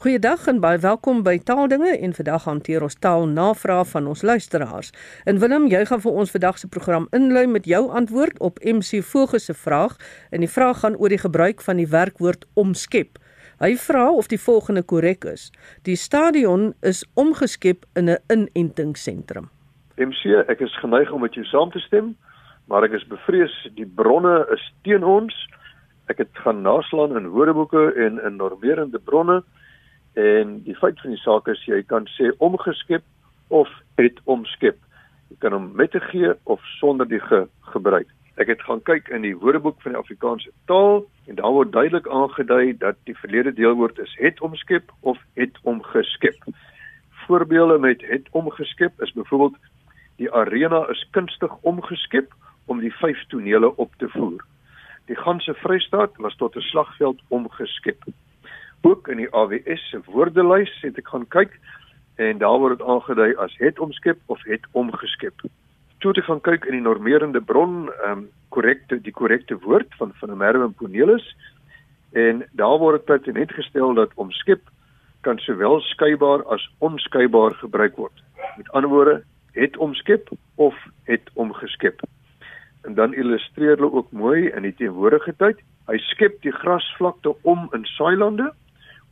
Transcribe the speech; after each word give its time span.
Goeiedag 0.00 0.46
en 0.48 0.62
baie 0.64 0.78
welkom 0.80 1.18
by 1.20 1.34
Taaldinge 1.44 1.90
en 1.92 2.14
vandag 2.16 2.46
hanteer 2.48 2.80
ons 2.86 2.94
taalnavrae 3.04 3.82
van 3.90 4.06
ons 4.08 4.22
luisteraars. 4.24 4.88
En 5.28 5.42
Willem, 5.42 5.66
jy 5.68 5.82
gaan 5.90 6.00
vir 6.00 6.16
ons 6.22 6.32
vandag 6.32 6.56
se 6.56 6.70
program 6.72 7.04
inlei 7.18 7.42
met 7.44 7.68
jou 7.68 7.82
antwoord 7.98 8.40
op 8.40 8.62
MC 8.64 9.02
Vogel 9.04 9.44
se 9.44 9.52
vraag 9.52 9.98
en 10.32 10.40
die 10.40 10.48
vraag 10.48 10.80
gaan 10.80 10.96
oor 10.96 11.12
die 11.12 11.20
gebruik 11.20 11.60
van 11.60 11.76
die 11.76 11.86
werkwoord 11.92 12.48
omskep. 12.56 13.20
Hy 13.60 13.74
vra 13.76 14.06
of 14.22 14.32
die 14.32 14.40
volgende 14.40 14.80
korrek 14.80 15.28
is: 15.34 15.50
Die 15.84 16.00
stadion 16.00 16.72
is 16.80 17.04
omgeskep 17.14 17.84
in 17.92 18.08
'n 18.08 18.18
inentingsentrum. 18.32 19.52
MC, 20.00 20.48
ek 20.48 20.60
is 20.60 20.80
geneig 20.80 21.12
om 21.12 21.20
met 21.20 21.34
jou 21.34 21.44
saam 21.44 21.70
te 21.70 21.78
stem, 21.78 22.16
maar 22.64 22.84
ek 22.84 22.96
is 22.96 23.04
bevrees 23.04 23.68
die 23.76 23.90
bronne 23.94 24.46
is 24.52 24.72
teen 24.82 25.04
ons. 25.04 25.48
Ek 26.08 26.18
het 26.18 26.32
gaan 26.32 26.62
naslaan 26.62 27.16
in 27.16 27.28
woordeboeke 27.28 27.92
en 27.92 28.24
in 28.24 28.36
normerende 28.36 28.98
bronne 28.98 29.44
en 30.14 30.62
die 30.62 30.74
feit 30.74 31.00
van 31.00 31.10
die 31.10 31.22
saak 31.22 31.48
is 31.48 31.64
jy 31.64 31.82
kan 31.82 32.06
sê 32.16 32.30
omgeskep 32.38 33.02
of 33.48 33.68
het 34.00 34.18
omskep. 34.24 34.78
Jy 35.30 35.36
kan 35.38 35.52
hom 35.52 35.70
met 35.74 35.94
'n 35.94 36.00
g 36.00 36.34
of 36.44 36.60
sonder 36.78 37.08
die 37.08 37.20
g 37.20 37.46
gebruik. 37.60 38.08
Ek 38.36 38.46
het 38.46 38.62
gaan 38.62 38.82
kyk 38.82 39.08
in 39.08 39.22
die 39.22 39.36
Woordeboek 39.36 39.82
van 39.82 39.92
die 39.92 40.00
Afrikaanse 40.00 40.50
taal 40.66 41.04
en 41.26 41.34
daar 41.34 41.52
word 41.52 41.72
duidelik 41.72 42.08
aangedui 42.08 42.76
dat 42.78 42.96
die 43.04 43.16
verlede 43.18 43.52
deelwoord 43.52 43.98
is 43.98 44.14
het 44.18 44.40
omskep 44.40 44.92
of 45.00 45.18
het 45.34 45.58
omgeskep. 45.62 46.44
Voorbeelde 47.26 47.78
met 47.78 48.02
het 48.06 48.28
omgeskep 48.30 49.02
is 49.02 49.12
byvoorbeeld 49.12 49.56
die 50.16 50.32
arena 50.32 50.86
is 50.88 51.08
kunstig 51.10 51.52
omgeskep 51.60 52.32
om 52.66 52.80
die 52.80 52.94
vyf 52.94 53.26
tonele 53.28 53.76
op 53.76 53.94
te 53.96 54.08
voer. 54.08 54.44
Die 55.06 55.16
ganse 55.16 55.54
Vrystaat 55.54 56.16
was 56.16 56.36
tot 56.36 56.56
'n 56.56 56.60
slagveld 56.60 57.20
omgeskep. 57.28 58.04
Ook 58.80 59.08
in 59.08 59.16
die 59.16 59.30
AWS 59.34 59.88
se 59.90 60.00
woordelys 60.06 60.72
het 60.80 60.98
ek 60.98 61.08
gaan 61.08 61.26
kyk 61.28 61.58
en 62.16 62.38
daar 62.38 62.58
word 62.58 62.78
dit 62.78 62.86
aangedui 62.86 63.34
as 63.36 63.56
het 63.58 63.78
omskep 63.78 64.20
of 64.26 64.42
het 64.44 64.66
omgeskep 64.72 65.44
toe 66.00 66.12
te 66.12 66.22
gaan 66.24 66.40
kyk 66.40 66.64
in 66.64 66.78
die 66.78 66.84
normerende 66.84 67.40
bron, 67.40 67.88
ehm 68.00 68.12
um, 68.18 68.28
korrekte 68.50 68.96
die 68.98 69.12
korrekte 69.14 69.54
woord 69.62 69.92
van 69.98 70.12
van 70.18 70.36
Merwin 70.36 70.74
Cornelis 70.74 71.26
en 72.12 72.40
daar 72.58 72.78
word 72.82 72.98
dit 72.98 73.10
pertinent 73.10 73.52
gestel 73.52 73.94
dat 73.94 74.14
omskep 74.14 74.62
kan 75.20 75.38
sowel 75.38 75.80
skeibaar 75.80 76.42
as 76.54 76.64
onskeibaar 76.78 77.54
gebruik 77.60 77.96
word. 77.96 78.24
Met 78.56 78.70
ander 78.72 78.90
woorde, 78.90 79.22
het 79.52 79.76
omskep 79.76 80.32
of 80.54 80.74
het 81.04 81.30
omgeskep. 81.34 82.00
En 82.82 82.94
dan 82.94 83.14
illustreer 83.14 83.76
hulle 83.76 83.92
ook 83.92 84.10
mooi 84.12 84.48
in 84.48 84.62
die 84.62 84.74
teenwoordige 84.74 85.36
tyd, 85.36 85.60
hy 85.86 85.98
skep 86.08 86.40
die 86.42 86.52
grasvlakte 86.52 87.36
om 87.42 87.68
in 87.76 87.84
saailande 87.84 88.50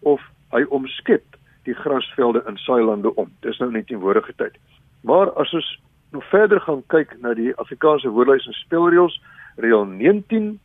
of 0.00 0.20
hy 0.50 0.62
omskep 0.68 1.36
die 1.68 1.74
grasvelde 1.74 2.42
in 2.48 2.56
saailande 2.56 3.14
om. 3.14 3.30
Dis 3.40 3.58
nou 3.58 3.70
net 3.70 3.80
in 3.80 3.86
teenwoordige 3.86 4.32
tyd. 4.36 4.56
Maar 5.00 5.32
as 5.32 5.52
ons 5.54 5.68
nou 6.10 6.22
verder 6.30 6.60
gaan 6.60 6.82
kyk 6.86 7.16
na 7.20 7.34
die 7.34 7.52
Afrikaanse 7.60 8.08
woordelys 8.08 8.46
en 8.46 8.56
spelreëls, 8.56 9.20
reël 9.56 9.84
19 9.84 10.58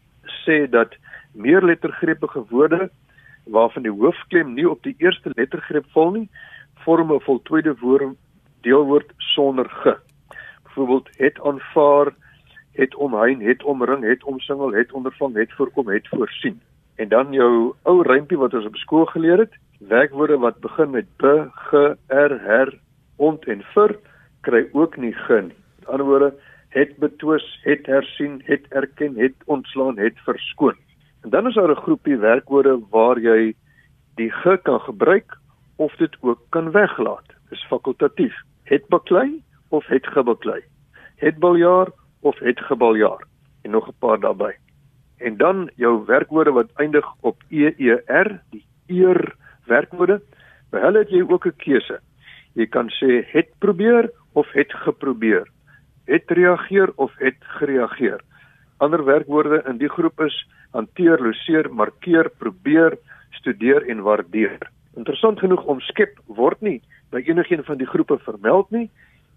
sê 0.44 0.64
dat 0.70 0.96
meerlettergrepige 1.34 2.46
woorde 2.50 2.90
waarvan 3.44 3.84
die 3.84 3.92
hoofklem 3.92 4.54
nie 4.54 4.70
op 4.70 4.84
die 4.84 4.96
eerste 4.98 5.32
lettergreep 5.36 5.90
val 5.92 6.12
nie, 6.12 6.30
vorm 6.86 7.12
'n 7.12 7.20
voltooide 7.20 7.76
woord 7.80 8.16
deelwoord 8.62 9.12
sonder 9.18 9.70
ge. 9.70 9.98
Byvoorbeeld 10.64 11.10
het 11.18 11.42
aanvaar, 11.42 12.14
het 12.72 12.96
omheind, 12.96 13.42
het 13.42 13.64
omring, 13.64 14.04
het 14.04 14.24
omsingel, 14.24 14.74
het 14.74 14.92
ondervang, 14.92 15.36
het 15.36 15.54
voorkom, 15.54 15.88
het 15.88 16.08
voorsien. 16.08 16.62
En 16.96 17.10
dan 17.10 17.32
jou 17.34 17.74
ou 17.84 18.02
rympie 18.02 18.38
wat 18.38 18.54
ons 18.54 18.66
op 18.66 18.76
skool 18.76 19.06
geleer 19.06 19.38
het, 19.38 19.54
werkwoorde 19.80 20.38
wat 20.38 20.60
begin 20.60 20.90
met 20.90 21.08
be, 21.18 21.50
ge, 21.70 21.98
er, 22.08 22.40
her, 22.42 22.74
ont 23.18 23.46
en 23.48 23.64
vir 23.74 23.98
kry 24.42 24.66
ook 24.72 24.98
nie 24.98 25.14
gen. 25.26 25.52
Met 25.80 25.88
ander 25.88 26.06
woorde, 26.06 26.34
het 26.74 26.98
betwis, 26.98 27.46
het 27.64 27.86
hersien, 27.86 28.42
het 28.46 28.66
erken, 28.70 29.16
het 29.18 29.36
ontslaan, 29.46 29.98
het 29.98 30.20
verskoon. 30.26 30.78
En 31.24 31.30
dan 31.30 31.48
is 31.48 31.54
daar 31.54 31.72
'n 31.72 31.84
groepie 31.86 32.18
werkwoorde 32.18 32.80
waar 32.90 33.20
jy 33.20 33.54
die 34.16 34.32
ge 34.32 34.60
kan 34.64 34.80
gebruik 34.80 35.38
of 35.76 35.96
dit 35.96 36.18
ook 36.22 36.40
kan 36.50 36.72
weglaat. 36.72 37.28
Dis 37.50 37.66
fakultatief. 37.66 38.36
Het 38.64 38.88
baklei 38.88 39.44
of 39.70 39.86
het 39.86 40.08
gebaklei. 40.08 40.62
Het 41.16 41.38
baljaar 41.38 41.88
of 42.20 42.40
het 42.40 42.60
gebaljaar 42.60 43.24
en 43.62 43.72
nog 43.72 43.88
'n 43.88 43.96
paar 44.00 44.20
daarbey. 44.20 44.63
En 45.24 45.38
dan 45.38 45.70
jou 45.76 46.06
werkwoorde 46.06 46.52
wat 46.52 46.72
eindig 46.76 47.06
op 47.22 47.44
eer, 47.50 48.42
die 48.52 48.66
eer 48.88 49.36
werkwoorde. 49.66 50.20
By 50.72 50.82
hulle 50.84 51.04
het 51.06 51.10
jy 51.10 51.24
ook 51.24 51.46
'n 51.48 51.56
keuse. 51.58 52.00
Jy 52.54 52.68
kan 52.68 52.90
sê 52.90 53.24
het 53.32 53.50
probeer 53.60 54.12
of 54.34 54.52
het 54.52 54.74
geprobeer. 54.74 55.48
Het 56.06 56.24
reageer 56.28 56.92
of 56.96 57.12
het 57.18 57.40
gereageer. 57.40 58.20
Ander 58.78 59.06
werkwoorde 59.06 59.64
in 59.68 59.78
die 59.78 59.90
groep 59.90 60.20
is 60.20 60.48
hanteer, 60.72 61.18
loseer, 61.22 61.74
markeer, 61.74 62.30
probeer, 62.38 62.98
studeer 63.32 63.90
en 63.90 64.02
waardeer. 64.02 64.60
Interessant 64.96 65.40
genoeg 65.40 65.64
om 65.64 65.80
skep 65.80 66.20
word 66.26 66.62
nie 66.62 66.82
by 67.10 67.24
enigiets 67.26 67.66
van 67.66 67.78
die 67.78 67.88
groepe 67.88 68.18
vermeld 68.18 68.72
nie, 68.72 68.90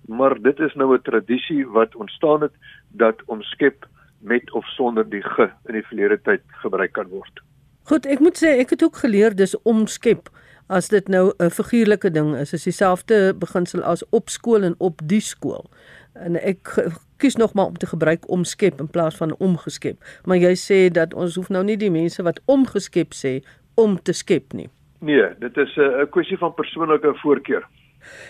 maar 0.08 0.34
dit 0.42 0.58
is 0.60 0.74
nou 0.74 0.94
'n 0.94 1.02
tradisie 1.02 1.66
wat 1.66 1.94
ontstaan 1.94 2.40
het 2.40 2.52
dat 2.92 3.22
om 3.26 3.42
skep 3.42 3.86
met 4.18 4.52
of 4.52 4.66
sonder 4.66 5.08
die 5.10 5.22
ge 5.22 5.50
in 5.66 5.74
die 5.74 5.86
verlede 5.86 6.18
tyd 6.22 6.42
gebruik 6.62 6.92
kan 6.92 7.08
word. 7.08 7.42
Goed, 7.86 8.06
ek 8.06 8.20
moet 8.20 8.38
sê 8.38 8.58
ek 8.58 8.70
het 8.70 8.82
ook 8.82 8.96
geleer 8.96 9.34
dis 9.36 9.54
omskep 9.62 10.30
as 10.66 10.88
dit 10.88 11.08
nou 11.08 11.32
'n 11.38 11.50
figuurlike 11.50 12.10
ding 12.10 12.36
is, 12.36 12.52
is 12.52 12.64
dieselfde 12.64 13.34
beginsel 13.34 13.82
as 13.82 14.02
op 14.10 14.28
skool 14.28 14.62
en 14.62 14.74
op 14.78 15.00
die 15.04 15.20
skool. 15.20 15.70
En 16.14 16.36
ek 16.42 16.88
kies 17.16 17.36
nog 17.36 17.54
maar 17.54 17.66
om 17.66 17.76
te 17.76 17.86
gebruik 17.86 18.28
omskep 18.28 18.80
in 18.80 18.90
plaas 18.90 19.16
van 19.16 19.36
omgeskep. 19.38 19.96
Maar 20.24 20.36
jy 20.36 20.54
sê 20.54 20.92
dat 20.92 21.14
ons 21.14 21.34
hoef 21.34 21.48
nou 21.48 21.64
nie 21.64 21.76
die 21.76 21.90
mense 21.90 22.22
wat 22.22 22.40
omgeskep 22.44 23.14
sê 23.14 23.44
om 23.74 24.02
te 24.02 24.12
skep 24.12 24.52
nie. 24.52 24.68
Nee, 25.00 25.28
dit 25.38 25.56
is 25.56 25.76
'n 25.76 26.08
kwessie 26.10 26.38
van 26.38 26.54
persoonlike 26.54 27.14
voorkeur. 27.14 27.66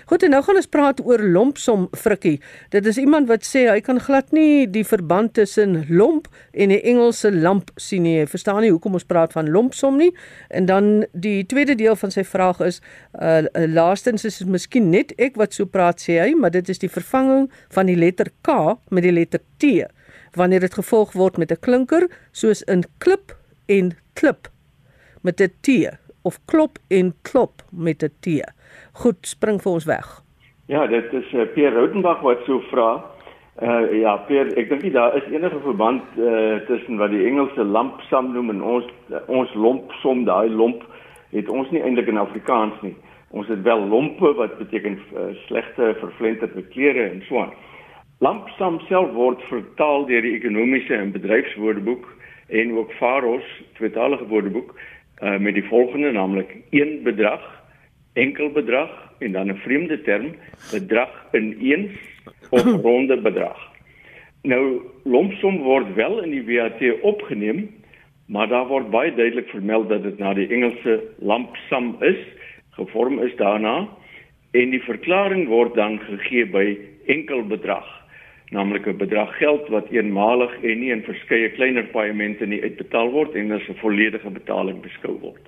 Goed, 0.06 0.22
en 0.22 0.30
nou 0.30 0.42
gaan 0.42 0.56
ons 0.60 0.68
praat 0.70 1.00
oor 1.04 1.22
lompsom 1.22 1.88
frikkie. 1.96 2.40
Dit 2.70 2.86
is 2.86 2.98
iemand 2.98 3.28
wat 3.28 3.44
sê 3.46 3.66
hy 3.70 3.80
kan 3.80 4.00
glad 4.00 4.32
nie 4.32 4.66
die 4.70 4.84
verband 4.84 5.34
tussen 5.34 5.84
lomp 5.88 6.28
en 6.52 6.72
die 6.74 6.80
Engelse 6.82 7.32
lamp 7.32 7.70
sien 7.76 8.06
nie. 8.06 8.18
Hy 8.20 8.26
verstaan 8.30 8.62
nie 8.64 8.70
hoekom 8.70 8.98
ons 8.98 9.08
praat 9.08 9.32
van 9.36 9.50
lompsom 9.50 9.98
nie. 10.00 10.12
En 10.50 10.66
dan 10.66 11.04
die 11.12 11.44
tweede 11.46 11.74
deel 11.74 11.96
van 11.96 12.14
sy 12.14 12.24
vraag 12.24 12.60
is 12.60 12.80
uh 13.20 13.44
laastens 13.66 14.24
is 14.24 14.38
dit 14.38 14.48
miskien 14.48 14.90
net 14.90 15.12
ek 15.18 15.36
wat 15.40 15.54
so 15.56 15.66
praat 15.66 16.00
sê 16.02 16.20
hy, 16.20 16.32
maar 16.34 16.52
dit 16.54 16.68
is 16.68 16.80
die 16.82 16.90
vervanging 16.90 17.50
van 17.74 17.86
die 17.90 17.96
letter 17.96 18.30
K 18.46 18.76
met 18.90 19.06
die 19.06 19.14
letter 19.14 19.42
T 19.58 19.86
wanneer 20.36 20.60
dit 20.60 20.74
gevolg 20.74 21.12
word 21.16 21.38
met 21.40 21.52
'n 21.52 21.60
klinker 21.60 22.08
soos 22.32 22.62
in 22.62 22.84
klip 22.98 23.36
en 23.66 23.96
klip 24.14 24.48
met 25.22 25.40
'n 25.40 25.52
T 25.60 25.68
of 26.22 26.38
klop 26.44 26.78
en 26.88 27.14
klop 27.22 27.64
met 27.70 28.02
'n 28.02 28.12
T. 28.20 28.26
Goed, 28.96 29.26
spring 29.28 29.58
vir 29.60 29.72
ons 29.76 29.84
weg. 29.84 30.06
Ja, 30.72 30.86
dit 30.88 31.12
is 31.12 31.32
uh, 31.36 31.44
Pierre 31.52 31.76
Rautenbach 31.76 32.22
wat 32.24 32.40
so 32.48 32.62
vra. 32.70 32.90
Uh 33.62 33.92
ja, 33.96 34.14
Pierre, 34.28 34.52
ek 34.60 34.68
dink 34.68 34.86
daar 34.92 35.14
is 35.16 35.26
enige 35.32 35.60
verband 35.64 36.16
uh 36.20 36.56
tussen 36.68 36.96
wat 37.00 37.12
die 37.12 37.24
Engelse 37.28 37.64
lampsam 37.64 38.32
noem 38.32 38.54
en 38.54 38.62
ons 38.64 38.88
uh, 39.12 39.20
ons 39.32 39.52
lompsom, 39.54 40.24
daai 40.28 40.48
lomp 40.48 40.82
het 41.34 41.48
ons 41.52 41.68
nie 41.72 41.82
eintlik 41.84 42.08
in 42.12 42.20
Afrikaans 42.20 42.76
nie. 42.84 42.94
Ons 43.36 43.48
het 43.52 43.62
wel 43.66 43.84
lompe 43.90 44.32
wat 44.40 44.56
beteken 44.58 44.96
uh, 44.96 45.28
slegte 45.44 45.92
vervlenterde 46.00 46.64
klere 46.72 47.08
en 47.10 47.20
so 47.28 47.40
aan. 47.44 47.52
Lampsam 48.24 48.80
self 48.88 49.12
word 49.12 49.44
vertaal 49.50 50.08
deur 50.08 50.24
die 50.24 50.36
ekonomiese 50.38 50.96
en 50.96 51.12
bedryfswoordeboek 51.12 52.08
en 52.48 52.72
ook 52.80 52.96
Faros 52.96 53.44
tweetalige 53.76 54.24
woordeboek 54.32 54.72
uh, 54.72 55.36
met 55.36 55.56
die 55.58 55.66
volgende 55.68 56.12
naamlik 56.16 56.56
een 56.70 57.02
bedrag 57.04 57.44
enkel 58.16 58.50
bedrag 58.50 58.92
en 59.18 59.32
dan 59.32 59.48
'n 59.52 59.62
vreemde 59.64 60.02
term 60.02 60.34
bedrag 60.72 61.12
in 61.32 61.56
eens 61.60 61.92
of 62.50 62.64
ronde 62.86 63.16
bedrag. 63.20 63.58
Nou 64.42 64.82
lompsom 65.04 65.58
word 65.58 65.94
wel 65.94 66.22
in 66.22 66.30
die 66.30 66.44
WAT 66.46 66.82
opgeneem, 67.02 67.70
maar 68.26 68.48
daar 68.48 68.66
word 68.66 68.90
baie 68.90 69.14
duidelik 69.14 69.48
vermeld 69.48 69.88
dat 69.88 70.02
dit 70.02 70.18
na 70.18 70.34
die 70.34 70.48
Engelse 70.48 71.02
lump 71.18 71.56
sum 71.68 71.96
is, 72.00 72.20
gevorm 72.70 73.18
is 73.18 73.36
daarna 73.36 73.88
en 74.50 74.70
die 74.70 74.82
verklaring 74.82 75.48
word 75.48 75.74
dan 75.74 75.98
gegee 75.98 76.46
by 76.46 76.78
enkel 77.06 77.42
bedrag, 77.42 77.86
naamlik 78.50 78.86
'n 78.86 78.96
bedrag 78.96 79.36
geld 79.38 79.68
wat 79.68 79.90
eenmalig 79.90 80.52
en 80.62 80.80
nie 80.80 80.90
in 80.90 81.02
verskeie 81.02 81.50
kleiner 81.50 81.86
paemente 81.92 82.46
nie 82.46 82.62
uitbetaal 82.62 83.10
word 83.10 83.34
en 83.34 83.52
as 83.52 83.68
'n 83.68 83.82
volledige 83.82 84.30
betaling 84.30 84.80
beskou 84.82 85.18
word. 85.20 85.42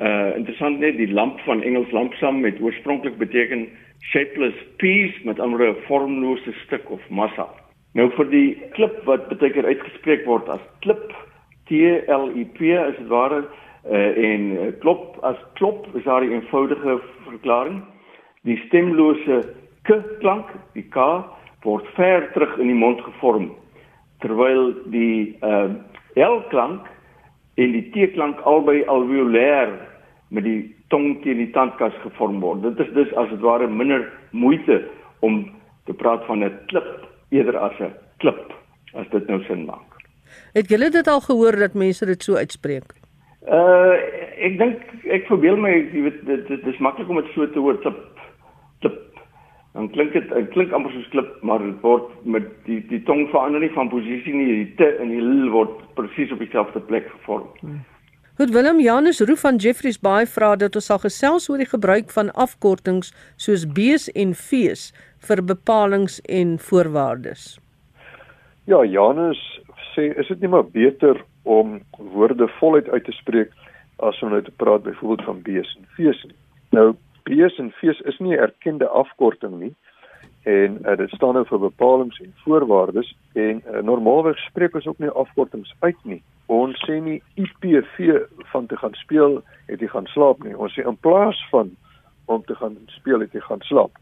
Uh 0.00 0.36
interessant 0.36 0.78
net 0.78 0.96
die 0.96 1.12
lamp 1.12 1.40
van 1.40 1.62
Engels 1.62 1.90
lampsam 1.92 2.40
met 2.40 2.60
oorspronklik 2.60 3.18
beteken 3.18 3.68
shapeless 4.00 4.56
piece 4.76 5.20
met 5.24 5.38
'n 5.38 5.76
vormlose 5.86 6.52
stuk 6.64 6.90
of 6.90 7.00
massa. 7.10 7.48
Nou 7.94 8.10
vir 8.10 8.30
die 8.30 8.62
klip 8.72 9.04
wat 9.04 9.28
baie 9.28 9.52
keer 9.52 9.66
uitgespreek 9.66 10.24
word 10.26 10.48
as 10.48 10.60
klip 10.80 11.12
T 11.66 11.70
L 12.08 12.30
I 12.36 12.44
P 12.44 12.60
is 12.60 12.96
dit 12.98 13.08
ware 13.08 13.44
Uh, 13.90 14.16
en 14.16 14.40
uh, 14.40 14.66
klop 14.78 15.16
as 15.26 15.36
klop 15.54 15.88
is 15.94 16.04
daar 16.04 16.22
'n 16.22 16.32
eenvoudige 16.32 17.00
verklaring. 17.26 17.82
Die 18.42 18.56
stemlose 18.66 19.54
k 19.82 20.02
klank, 20.18 20.46
die 20.74 20.86
k 20.88 21.24
word 21.62 21.86
ver 21.94 22.30
terug 22.32 22.58
in 22.58 22.66
die 22.66 22.78
mond 22.78 23.00
gevorm 23.00 23.50
terwyl 24.20 24.74
die 24.84 25.36
uh 25.42 25.74
l 26.14 26.42
klank 26.48 26.86
en 27.62 27.74
die 27.76 27.88
t 27.94 28.12
klank 28.14 28.40
albei 28.48 28.82
alveolêr 28.90 29.72
met 30.32 30.44
die 30.44 30.60
tong 30.92 31.20
teen 31.22 31.40
die 31.40 31.50
tandkas 31.54 31.94
gevorm 32.04 32.40
word. 32.40 32.62
Dit 32.62 32.80
is 32.86 32.92
dus 32.96 33.14
as 33.20 33.30
dit 33.32 33.40
ware 33.44 33.68
minder 33.68 34.06
moeite 34.30 34.82
om 35.20 35.44
te 35.88 35.94
praat 35.94 36.24
van 36.26 36.44
'n 36.44 36.58
klip 36.66 37.08
eerder 37.30 37.56
as 37.56 37.78
'n 37.80 37.92
klip 38.18 38.52
as 38.94 39.08
dit 39.10 39.26
nou 39.28 39.42
sin 39.44 39.64
maak. 39.64 39.88
Het 40.52 40.68
julle 40.68 40.90
dit 40.90 41.06
al 41.06 41.20
gehoor 41.20 41.56
dat 41.56 41.74
mense 41.74 42.06
dit 42.06 42.22
so 42.22 42.36
uitspreek? 42.36 42.92
Uh 43.48 43.96
ek 44.42 44.58
dink 44.58 44.78
ek 45.06 45.26
verbeel 45.26 45.56
my 45.56 45.70
jy 45.70 46.02
weet 46.02 46.26
dit, 46.26 46.48
dit 46.48 46.66
is 46.66 46.78
maklik 46.78 47.08
om 47.08 47.16
dit 47.16 47.32
so 47.34 47.46
te 47.46 47.58
hoor 47.58 47.78
klip. 47.80 48.11
Dan 49.72 49.88
klink 49.90 50.12
dit 50.12 50.28
dit 50.28 50.50
klink 50.52 50.72
amper 50.76 50.92
soos 50.92 51.08
klip, 51.14 51.30
maar 51.40 51.62
dit 51.64 51.78
word 51.80 52.10
met 52.28 52.48
die 52.66 52.80
die 52.90 53.00
tong 53.08 53.24
verander 53.32 53.62
nie 53.62 53.72
van 53.72 53.88
posisie 53.88 54.34
nie, 54.34 54.50
die 54.52 54.74
t 54.76 54.88
en 55.00 55.08
die 55.14 55.22
l 55.22 55.48
word 55.54 55.80
presies 55.96 56.32
op 56.34 56.44
dieselfde 56.44 56.82
plek 56.90 57.08
gevorm. 57.14 57.48
Hmm. 57.60 57.80
Goed 58.40 58.52
Willem 58.52 58.80
Janus 58.80 59.20
Roo 59.20 59.36
van 59.36 59.56
Jeffreys 59.56 59.98
Bay 60.00 60.26
vra 60.26 60.54
dat 60.56 60.76
ons 60.76 60.86
sal 60.88 61.00
gesels 61.00 61.48
oor 61.52 61.60
die 61.60 61.68
gebruik 61.68 62.12
van 62.12 62.30
afkortings 62.44 63.12
soos 63.36 63.66
B's 63.76 64.08
en 64.16 64.32
V's 64.36 64.86
vir 65.28 65.42
bepalinge 65.44 66.20
en 66.28 66.54
voorwaardes. 66.68 67.58
Ja, 68.64 68.80
Janus 68.84 69.40
sê 69.92 70.08
is 70.16 70.28
dit 70.32 70.40
nie 70.40 70.52
maar 70.52 70.64
beter 70.64 71.20
om 71.44 71.80
woorde 72.16 72.48
voluit 72.58 72.88
uit 72.88 73.04
te 73.04 73.12
spreek 73.12 73.52
as 74.00 74.20
om 74.22 74.32
nou 74.32 74.42
te 74.42 74.54
praat 74.64 74.84
byvoorbeeld 74.84 75.24
van 75.28 75.42
B's 75.44 75.76
en 75.76 75.88
V's 75.96 76.24
nie. 76.28 76.38
Nou 76.76 76.86
B's 77.24 77.58
en 77.58 77.72
V's 77.78 78.00
is 78.00 78.18
nie 78.18 78.36
'n 78.36 78.42
erkende 78.48 78.88
afkorting 78.88 79.58
nie 79.58 79.74
en 80.42 80.78
uh, 80.82 80.96
dit 80.96 81.10
staan 81.10 81.34
nou 81.34 81.44
vir 81.46 81.58
bepalinge 81.58 82.18
en 82.24 82.34
voorwaardes 82.44 83.16
en 83.32 83.62
uh, 83.62 83.82
normaalweg 83.82 84.38
spreek 84.38 84.74
ons 84.74 84.86
ook 84.86 84.98
nie 84.98 85.08
afkortings 85.08 85.74
uit 85.80 85.98
nie. 86.02 86.22
Ons 86.46 86.78
sê 86.88 86.98
nie 86.98 87.22
IPV 87.34 88.26
van 88.50 88.66
te 88.66 88.76
gaan 88.76 88.94
speel 88.94 89.42
het 89.66 89.80
jy 89.80 89.88
gaan 89.92 90.06
slaap 90.10 90.42
nie. 90.42 90.56
Ons 90.56 90.74
sê 90.74 90.82
in 90.86 90.98
plaas 90.98 91.38
van 91.50 91.70
om 92.26 92.42
te 92.44 92.54
gaan 92.58 92.76
speel 92.86 93.22
het 93.22 93.32
jy 93.32 93.40
gaan 93.46 93.62
slaap 93.68 93.98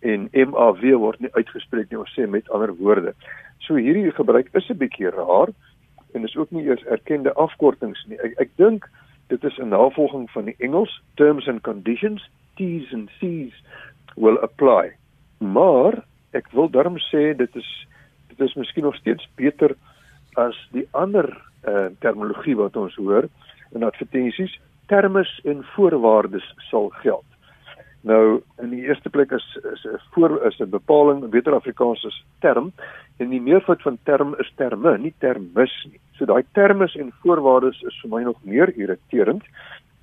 en 0.00 0.28
MAV 0.32 0.84
word 1.00 1.20
nie 1.24 1.32
uitgespreek 1.32 1.88
nie. 1.90 1.98
Ons 1.98 2.12
sê 2.14 2.28
met 2.28 2.50
ander 2.54 2.74
woorde. 2.76 3.14
So 3.64 3.80
hierdie 3.80 4.12
gebruik 4.12 4.52
is 4.52 4.68
'n 4.70 4.78
bietjie 4.78 5.10
raar 5.10 5.48
en 6.14 6.24
is 6.24 6.36
ook 6.36 6.50
nie 6.50 6.64
eers 6.68 6.84
erkende 6.84 7.32
afkortings 7.32 8.04
nie. 8.06 8.18
Ek, 8.20 8.34
ek 8.40 8.50
dink 8.56 8.90
dit 9.28 9.44
is 9.44 9.58
'n 9.58 9.68
navolging 9.68 10.30
van 10.30 10.44
die 10.44 10.56
Engels 10.58 11.02
terms 11.14 11.48
and 11.48 11.62
conditions 11.62 12.30
T's 12.56 12.92
and 12.92 13.10
C's 13.18 13.54
will 14.16 14.38
apply 14.38 14.96
maar 15.38 16.04
ek 16.30 16.50
wil 16.52 16.68
daarom 16.70 16.98
sê 16.98 17.34
dit 17.36 17.56
is 17.56 17.68
dit 18.28 18.40
is 18.40 18.54
miskien 18.54 18.84
nog 18.84 18.96
steeds 18.96 19.28
beter 19.34 19.74
as 20.38 20.56
die 20.74 20.86
ander 20.90 21.26
uh, 21.66 21.88
terminologie 22.02 22.56
wat 22.56 22.76
ons 22.76 22.94
hoor 22.94 23.28
in 23.74 23.86
advertensies 23.86 24.58
termes 24.88 25.30
en 25.44 25.64
voorwaardes 25.74 26.46
sal 26.70 26.88
geld. 27.02 27.24
Nou 28.06 28.40
in 28.62 28.70
die 28.70 28.84
eerste 28.86 29.10
plek 29.10 29.32
is 29.32 29.46
is 29.72 29.84
'n 29.84 29.98
voor 30.14 30.46
is 30.46 30.60
'n 30.60 30.70
bepaling 30.70 31.28
beter 31.30 31.54
Afrikaans 31.54 32.04
is 32.04 32.24
term 32.40 32.72
en 33.18 33.28
die 33.28 33.40
meervoud 33.40 33.82
van 33.82 33.98
term 34.02 34.34
is 34.38 34.52
terme, 34.56 34.98
nie 34.98 35.14
termis 35.18 35.86
nie. 35.90 36.00
So 36.18 36.26
daai 36.26 36.42
termes 36.52 36.96
en 36.98 37.12
voorwaardes 37.22 37.78
is 37.86 37.98
vir 38.02 38.10
my 38.10 38.22
nog 38.26 38.38
meer 38.42 38.72
irriterend. 38.74 39.44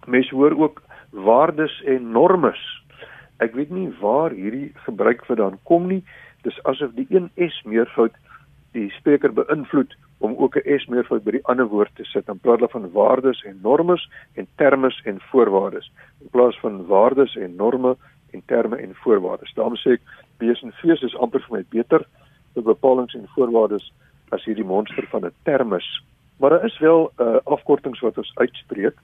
Mense 0.07 0.35
hoor 0.35 0.55
ook 0.55 0.81
waardes 1.11 1.75
en 1.83 2.11
normes. 2.15 2.61
Ek 3.43 3.55
weet 3.59 3.73
nie 3.75 3.89
waar 3.99 4.31
hierdie 4.31 4.71
gebruik 4.85 5.25
vandaan 5.27 5.59
kom 5.67 5.89
nie. 5.91 6.03
Dis 6.47 6.61
asof 6.63 6.93
die 6.95 7.07
een 7.09 7.27
S 7.35 7.59
meervoud 7.67 8.15
die 8.75 8.87
spreker 8.95 9.33
beïnvloed 9.35 9.95
om 10.23 10.37
ook 10.39 10.55
'n 10.55 10.79
S 10.79 10.87
meervoud 10.87 11.23
by 11.23 11.31
die 11.31 11.45
ander 11.51 11.67
woord 11.67 11.91
te 11.95 12.03
sit 12.03 12.27
in 12.31 12.39
plaas 12.39 12.71
van 12.71 12.91
waardes 12.91 13.43
en 13.43 13.59
normes 13.61 14.09
en 14.35 14.47
termes 14.55 15.01
en 15.03 15.19
voorwaardes 15.31 15.91
in 16.21 16.29
plaas 16.31 16.59
van 16.59 16.85
waardes 16.85 17.35
en 17.35 17.55
norme 17.55 17.95
en 18.31 18.41
terme 18.45 18.77
en 18.77 18.95
voorwaardes. 18.95 19.53
Daarom 19.53 19.75
sê 19.75 19.99
ek 19.99 20.01
B's 20.39 20.63
en 20.63 20.71
V's 20.71 21.03
is 21.03 21.15
amper 21.15 21.41
vir 21.41 21.57
my 21.57 21.63
beter 21.69 22.07
vir 22.53 22.63
bepalinge 22.63 23.19
en 23.19 23.27
voorwaardes 23.35 23.91
as 24.35 24.45
hierdie 24.47 24.67
monster 24.67 25.07
van 25.11 25.25
'n 25.25 25.33
termes. 25.43 25.87
Maar 26.37 26.49
daar 26.49 26.65
is 26.65 26.79
wel 26.79 27.11
uh, 27.17 27.35
afkortings 27.43 27.99
wat 27.99 28.17
ons 28.17 28.31
uitspreek 28.35 28.97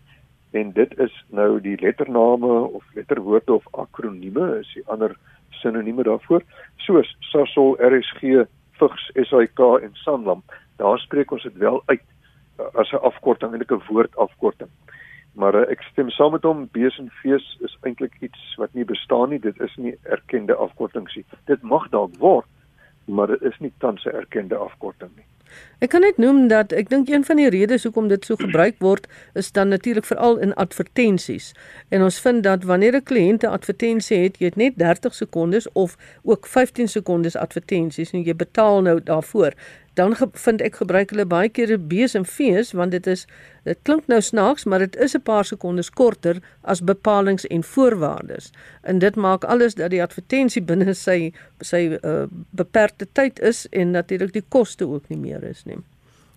en 0.52 0.72
dit 0.72 0.98
is 1.00 1.14
nou 1.30 1.62
die 1.62 1.80
lettername 1.80 2.52
of 2.78 2.84
letterwoorde 2.94 3.54
of 3.54 3.68
akronieme 3.72 4.58
is 4.60 4.74
die 4.74 4.84
ander 4.86 5.16
sinonieme 5.50 6.04
daarvoor 6.04 6.44
soos 6.76 7.16
SASOL, 7.20 7.78
RSG, 7.80 8.46
vigs 8.72 9.12
SAK 9.14 9.60
en 9.82 9.92
Sanlam. 9.94 10.44
Daar 10.76 11.00
spreek 11.00 11.32
ons 11.32 11.44
dit 11.44 11.58
wel 11.58 11.84
uit 11.86 12.04
uh, 12.60 12.66
as 12.74 12.92
'n 12.92 13.04
afkorting 13.10 13.52
eintlik 13.52 13.72
'n 13.72 13.88
woordafkorting 13.88 14.70
maar 15.34 15.56
uh, 15.56 15.68
ek 15.72 15.84
stem 15.92 16.10
saam 16.10 16.34
met 16.36 16.44
hom 16.44 16.66
B's 16.76 16.98
en 17.00 17.12
V's 17.22 17.46
is 17.64 17.78
eintlik 17.88 18.18
iets 18.20 18.56
wat 18.60 18.74
nie 18.74 18.86
bestaan 18.86 19.32
nie 19.32 19.40
dit 19.40 19.60
is 19.64 19.76
nie 19.78 19.94
erkende 20.04 20.56
afkortings 20.56 21.16
nie. 21.16 21.26
Dit 21.48 21.64
mag 21.64 21.88
dalk 21.94 22.18
word 22.20 22.48
maar 23.12 23.28
dit 23.28 23.42
is 23.52 23.60
nie 23.60 23.74
tans 23.84 24.06
'n 24.06 24.16
erkende 24.24 24.56
afkorting 24.56 25.12
nie 25.16 25.28
Ek 25.82 25.90
kan 25.90 26.04
net 26.06 26.20
noem 26.22 26.44
dat 26.52 26.74
ek 26.78 26.92
dink 26.92 27.10
een 27.10 27.24
van 27.26 27.40
die 27.42 27.50
redes 27.50 27.84
hoekom 27.88 28.08
dit 28.12 28.26
so 28.26 28.38
gebruik 28.40 28.78
word 28.86 29.08
is 29.40 29.50
dan 29.52 29.74
natuurlik 29.74 30.06
veral 30.06 30.38
in 30.46 30.54
advertensies. 30.64 31.52
En 31.90 32.06
ons 32.06 32.20
vind 32.22 32.44
dat 32.44 32.68
wanneer 32.70 32.96
'n 32.96 33.04
kliënt 33.10 33.44
'n 33.44 33.56
advertensie 33.58 34.18
het, 34.18 34.38
jy 34.38 34.46
het 34.46 34.56
net 34.56 34.78
30 34.78 35.14
sekondes 35.14 35.72
of 35.72 35.98
ook 36.24 36.48
15 36.48 36.88
sekondes 36.88 37.36
advertensies 37.36 38.12
en 38.12 38.24
jy 38.24 38.36
betaal 38.36 38.82
nou 38.82 39.04
daarvoor 39.04 39.54
dan 40.02 40.16
vind 40.46 40.62
ek 40.66 40.80
gebruik 40.82 41.12
hulle 41.14 41.26
baie 41.30 41.50
keer 41.50 41.78
B's 41.78 42.16
en 42.18 42.26
V's 42.26 42.72
want 42.78 42.96
dit 42.96 43.08
is 43.08 43.28
dit 43.68 43.78
klink 43.88 44.08
nou 44.10 44.22
snaaks 44.22 44.66
maar 44.66 44.84
dit 44.86 44.96
is 45.06 45.16
'n 45.16 45.22
paar 45.22 45.46
sekondes 45.46 45.90
korter 45.90 46.42
as 46.62 46.82
bepalinge 46.82 47.48
en 47.48 47.64
voorwaardes 47.64 48.52
en 48.82 49.00
dit 49.00 49.16
maak 49.16 49.44
alles 49.44 49.76
dat 49.76 49.92
die 49.92 50.02
advertensie 50.02 50.62
binne 50.62 50.94
sy 50.94 51.34
sy 51.62 51.82
uh, 52.02 52.26
beperkte 52.50 53.08
tyd 53.14 53.40
is 53.40 53.68
en 53.72 53.92
natuurlik 53.92 54.34
die 54.34 54.48
koste 54.50 54.88
ook 54.88 55.10
nie 55.10 55.18
meer 55.18 55.44
is 55.44 55.66
nie. 55.66 55.78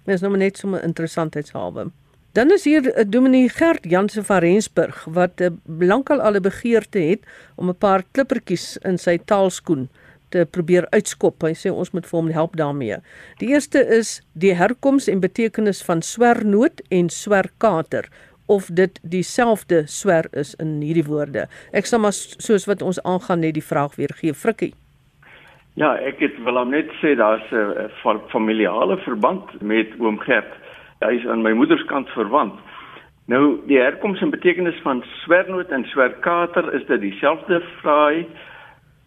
Dit 0.04 0.14
is 0.14 0.20
nou 0.20 0.36
net 0.36 0.56
so 0.56 0.68
'n 0.68 0.84
interessantheidshalwe. 0.84 1.90
Dan 2.32 2.50
is 2.50 2.64
hier 2.64 2.82
'n 2.82 3.00
uh, 3.00 3.04
Dominee 3.06 3.48
Gert 3.48 3.84
Jansen 3.84 4.24
van 4.24 4.38
Rensburg 4.38 5.04
wat 5.04 5.40
uh, 5.40 5.48
lankal 5.78 6.20
al 6.20 6.34
'n 6.34 6.42
begeerte 6.42 6.98
het 6.98 7.20
om 7.54 7.68
'n 7.68 7.78
paar 7.78 8.04
klippertjies 8.10 8.76
in 8.82 8.98
sy 8.98 9.18
taalskoen 9.24 9.88
probeer 10.42 10.88
uitskop. 10.90 11.42
Hy 11.46 11.54
sê 11.54 11.70
ons 11.70 11.92
moet 11.94 12.06
vir 12.10 12.18
hom 12.18 12.30
help 12.34 12.56
daarmee. 12.58 12.98
Die 13.38 13.54
eerste 13.54 13.78
is 13.78 14.18
die 14.34 14.54
herkoms 14.58 15.08
en 15.08 15.22
betekenis 15.22 15.82
van 15.86 16.02
swernoot 16.02 16.82
en 16.90 17.08
swerkater 17.08 18.10
of 18.46 18.66
dit 18.66 18.98
dieselfde 19.02 19.84
swer 19.86 20.26
is 20.32 20.54
in 20.60 20.80
hierdie 20.84 21.06
woorde. 21.06 21.46
Ek 21.72 21.86
sal 21.88 22.02
maar 22.04 22.12
soos 22.16 22.66
wat 22.68 22.82
ons 22.82 23.00
aangaan 23.04 23.40
net 23.46 23.54
die 23.56 23.64
vraag 23.64 23.96
weer 23.96 24.12
gee, 24.18 24.34
Frikkie. 24.34 24.74
Ja, 25.80 25.94
ek 25.96 26.20
het 26.22 26.36
wil 26.46 26.58
hom 26.60 26.70
net 26.70 26.90
sê 27.00 27.16
daar's 27.18 27.46
'n 27.50 28.20
familiale 28.30 28.96
verband 29.06 29.62
met 29.62 29.88
oom 29.98 30.18
Gert. 30.18 30.52
Hy 31.00 31.14
is 31.18 31.26
aan 31.26 31.42
my 31.42 31.52
moederskant 31.52 32.08
verwant. 32.08 32.54
Nou 33.26 33.60
die 33.66 33.78
herkoms 33.80 34.20
en 34.20 34.30
betekenis 34.30 34.76
van 34.82 35.02
swernoot 35.24 35.70
en 35.72 35.84
swerkater 35.84 36.74
is 36.74 36.84
dit 36.86 37.00
dieselfde 37.00 37.62
vraai 37.80 38.26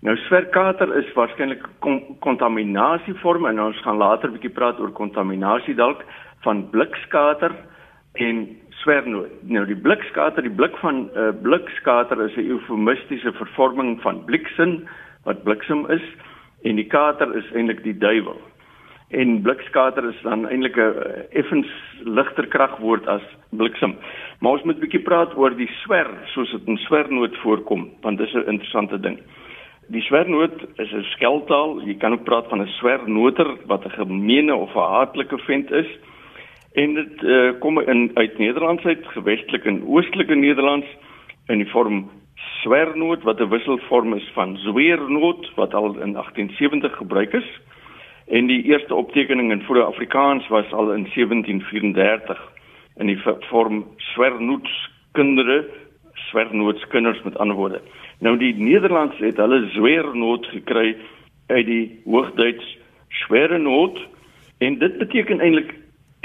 Nou 0.05 0.13
swerkater 0.27 0.91
is 0.97 1.13
waarskynlik 1.13 1.63
'n 1.81 2.17
kontaminasievorm 2.19 3.45
en 3.45 3.59
ons 3.61 3.81
gaan 3.81 3.97
later 3.97 4.29
'n 4.29 4.33
bietjie 4.33 4.53
praat 4.53 4.79
oor 4.79 4.91
kontaminasie 4.91 5.75
dalk 5.75 6.03
van 6.41 6.69
blikskater 6.69 7.51
en 8.13 8.57
swernoot. 8.69 9.31
Nou 9.41 9.65
die 9.65 9.75
blikskater, 9.75 10.41
die 10.41 10.55
blik 10.55 10.77
van 10.77 10.95
'n 10.95 11.09
uh, 11.17 11.31
blikskater 11.41 12.21
is 12.21 12.35
'n 12.35 12.49
eufemistiese 12.49 13.31
vervorming 13.31 14.01
van 14.01 14.25
bliksem 14.25 14.87
wat 15.23 15.43
bliksem 15.43 15.89
is 15.89 16.05
en 16.63 16.75
die 16.75 16.87
kater 16.87 17.35
is 17.35 17.51
eintlik 17.53 17.83
die 17.83 17.97
duiwel. 17.97 18.41
En 19.09 19.41
blikskater 19.41 20.09
is 20.09 20.21
dan 20.21 20.47
eintlik 20.47 20.75
'n 20.75 20.79
uh, 20.79 21.39
effens 21.39 21.67
ligter 22.03 22.47
kragwoord 22.47 23.07
as 23.07 23.25
bliksem. 23.49 23.95
Maar 24.39 24.51
ons 24.51 24.63
moet 24.63 24.77
'n 24.77 24.85
bietjie 24.85 25.03
praat 25.03 25.37
oor 25.37 25.55
die 25.55 25.71
swer 25.83 26.07
soos 26.25 26.51
dit 26.51 26.67
in 26.67 26.77
swernoot 26.77 27.37
voorkom 27.37 27.89
want 28.01 28.17
dis 28.17 28.33
'n 28.33 28.49
interessante 28.49 28.99
ding. 28.99 29.19
Die 29.87 30.01
swernoot 30.01 30.65
is 30.75 30.91
'n 30.91 31.03
skeltaal. 31.15 31.81
Jy 31.85 31.95
kan 31.95 32.13
ook 32.13 32.23
praat 32.23 32.49
van 32.49 32.61
'n 32.61 32.67
swernoter 32.79 33.57
wat 33.65 33.85
'n 33.85 33.89
gemeene 33.89 34.55
of 34.55 34.75
'n 34.75 34.91
haatlike 34.93 35.37
vent 35.37 35.71
is. 35.71 35.87
En 36.73 36.93
dit 36.93 37.21
uh, 37.23 37.51
kom 37.59 37.79
in 37.79 38.11
uit 38.13 38.37
Nederlands 38.37 38.83
uit, 38.83 39.07
gewestelik 39.07 39.65
en 39.65 39.83
oostelike 39.83 40.35
Nederlands 40.35 40.87
in 41.47 41.57
die 41.57 41.69
vorm 41.69 42.09
swernoot 42.35 43.23
wat 43.23 43.39
'n 43.39 43.49
wisselvorm 43.49 44.13
is 44.13 44.29
van 44.33 44.57
zweernoot 44.57 45.51
wat 45.55 45.73
al 45.73 45.99
in 45.99 46.15
1870 46.15 46.95
gebruik 46.95 47.33
is. 47.33 47.59
En 48.27 48.45
die 48.45 48.63
eerste 48.63 48.95
optekening 48.95 49.51
in 49.51 49.61
vroeë 49.61 49.83
Afrikaans 49.83 50.47
was 50.47 50.73
al 50.73 50.93
in 50.93 51.07
1734. 51.13 52.55
in 52.97 53.11
die 53.11 53.19
vorm 53.49 53.83
swernootskindere, 54.13 55.65
swernootskinders 56.29 57.21
met 57.23 57.37
ander 57.37 57.55
woorde. 57.55 57.81
Nou 58.19 58.37
die 58.37 58.53
Nederlands 58.55 59.17
het 59.17 59.37
hulle 59.37 59.67
swernoot 59.69 60.45
gekry 60.45 60.95
uit 61.47 61.65
die 61.65 61.99
Hoogduits 62.05 62.77
swernoot 63.09 63.99
en 64.57 64.79
dit 64.79 64.97
beteken 64.97 65.39
eintlik 65.39 65.73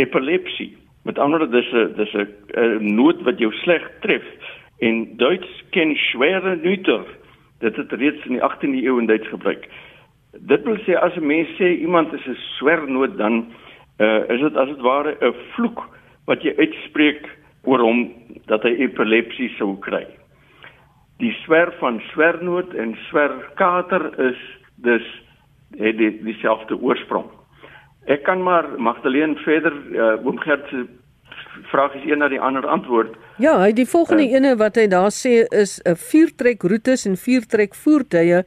epilepsie. 0.00 0.76
Met 1.02 1.18
ander 1.18 1.38
woorde 1.38 1.50
dis 1.50 1.72
'n 1.72 1.92
dis 1.96 2.14
'n 2.14 2.94
noot 2.94 3.22
wat 3.22 3.38
jou 3.38 3.52
sleg 3.52 3.90
tref 4.00 4.24
en 4.78 5.16
Duits 5.16 5.64
ken 5.70 5.96
schwere 5.96 6.56
Nüter. 6.56 7.04
Dit 7.58 7.76
het 7.76 7.92
reeds 7.92 8.24
in 8.24 8.32
die 8.32 8.42
18de 8.42 8.82
eeu 8.84 8.98
in 8.98 9.06
Duits 9.06 9.28
gebruik. 9.28 9.68
Dit 10.32 10.62
wil 10.62 10.76
sê 10.76 10.94
as 10.98 11.16
'n 11.16 11.26
mens 11.26 11.48
sê 11.58 11.78
iemand 11.78 12.12
is 12.12 12.26
'n 12.26 12.36
swernoot 12.58 13.16
dan 13.18 13.46
uh, 13.98 14.28
is 14.28 14.40
dit 14.40 14.56
as 14.56 14.68
dit 14.68 14.80
ware 14.80 15.16
'n 15.20 15.34
vloek 15.54 15.88
wat 16.24 16.42
jy 16.42 16.54
uitspreek 16.56 17.28
oor 17.64 17.82
hom 17.84 18.06
dat 18.50 18.64
hy 18.66 18.74
epilepsie 18.86 19.50
sou 19.58 19.76
kry. 19.84 20.04
Die 21.22 21.32
swer 21.44 21.70
van 21.78 22.00
swernoot 22.10 22.74
en 22.74 22.96
swerkater 23.08 24.10
is 24.30 24.40
dus 24.82 25.06
het 25.78 25.96
die 25.98 26.10
dieselfde 26.24 26.76
oorsprong. 26.80 27.30
Ek 28.10 28.24
kan 28.26 28.42
maar 28.42 28.66
Magdalene 28.82 29.38
verder 29.44 29.76
uh, 29.94 30.26
oom 30.26 30.40
Gert 30.42 30.66
se 30.70 30.86
vraag 31.70 31.94
is 31.94 32.04
een 32.10 32.18
na 32.18 32.28
die 32.28 32.40
ander 32.40 32.66
antwoord. 32.66 33.14
Ja, 33.40 33.54
hy 33.62 33.72
die 33.76 33.86
volgende 33.88 34.26
uh, 34.26 34.34
ene 34.36 34.56
wat 34.60 34.76
hy 34.76 34.88
daar 34.90 35.12
sê 35.14 35.44
is 35.48 35.78
'n 35.84 35.94
uh, 35.94 35.96
viertrek 35.96 36.62
roetes 36.62 37.06
en 37.06 37.16
viertrek 37.16 37.74
voertuie 37.74 38.42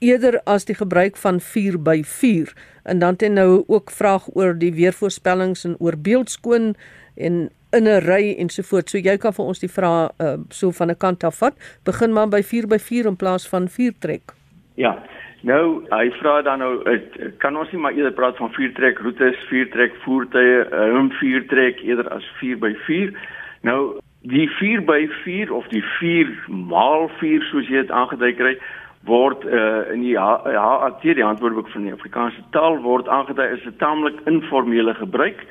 eerder 0.00 0.40
as 0.44 0.64
die 0.64 0.74
gebruik 0.74 1.16
van 1.16 1.40
4 1.40 1.78
by 1.82 2.02
4 2.02 2.52
en 2.84 2.98
dan 2.98 3.16
het 3.16 3.22
hy 3.22 3.28
nou 3.28 3.64
ook 3.66 3.90
vraag 3.90 4.28
oor 4.36 4.54
die 4.58 4.72
weervoorspellings 4.74 5.64
en 5.64 5.76
oor 5.78 5.96
beeldskoon 5.96 6.74
en 7.16 7.50
in 7.76 7.88
'n 7.88 8.00
ry 8.06 8.34
ensovoorts. 8.38 8.90
So 8.90 8.98
jy 8.98 9.16
kan 9.18 9.32
vir 9.32 9.44
ons 9.44 9.60
die 9.60 9.68
vrae 9.68 10.08
uh, 10.20 10.36
so 10.50 10.70
van 10.70 10.90
'n 10.90 10.96
kant 10.96 11.24
af 11.24 11.38
vat. 11.38 11.54
Begin 11.84 12.12
maar 12.12 12.28
by 12.28 12.42
4 12.42 12.66
by 12.66 12.78
4 12.78 13.06
in 13.06 13.16
plaas 13.16 13.48
van 13.48 13.68
4 13.68 13.92
trek. 13.98 14.32
Ja. 14.74 15.02
Nou, 15.44 15.84
hy 15.90 16.10
vra 16.10 16.42
dan 16.42 16.58
nou 16.58 16.98
kan 17.38 17.56
ons 17.56 17.70
nie 17.72 17.80
maar 17.80 17.92
eerder 17.92 18.12
praat 18.12 18.36
van 18.36 18.52
4 18.52 18.72
trek 18.72 18.98
roetes, 18.98 19.36
4 19.50 19.68
trek 19.70 19.92
voertuie, 20.04 20.64
'n 20.70 20.96
um, 20.96 21.10
4 21.10 21.46
trek 21.46 21.80
eerder 21.80 22.08
as 22.08 22.24
4 22.40 22.58
by 22.58 22.72
4. 22.86 23.12
Nou, 23.60 23.98
die 24.20 24.48
4 24.48 24.84
by 24.84 25.08
4 25.24 25.52
of 25.52 25.68
die 25.68 25.84
4 26.00 26.32
maal 26.48 27.10
4 27.20 27.42
soos 27.42 27.68
jy 27.68 27.84
dit 27.84 27.90
aangedui 27.90 28.32
kry, 28.34 28.56
word 29.04 29.44
uh, 29.44 29.92
in 29.92 30.00
die 30.00 30.16
HAT 30.16 31.02
die 31.02 31.24
antwoordboek 31.24 31.68
van 31.74 31.82
die 31.82 31.92
Afrikaanse 31.92 32.40
taal 32.56 32.80
word 32.80 33.08
aangedui 33.08 33.50
as 33.52 33.66
'n 33.68 33.76
taamlik 33.76 34.20
informele 34.24 34.94
gebruik. 34.94 35.44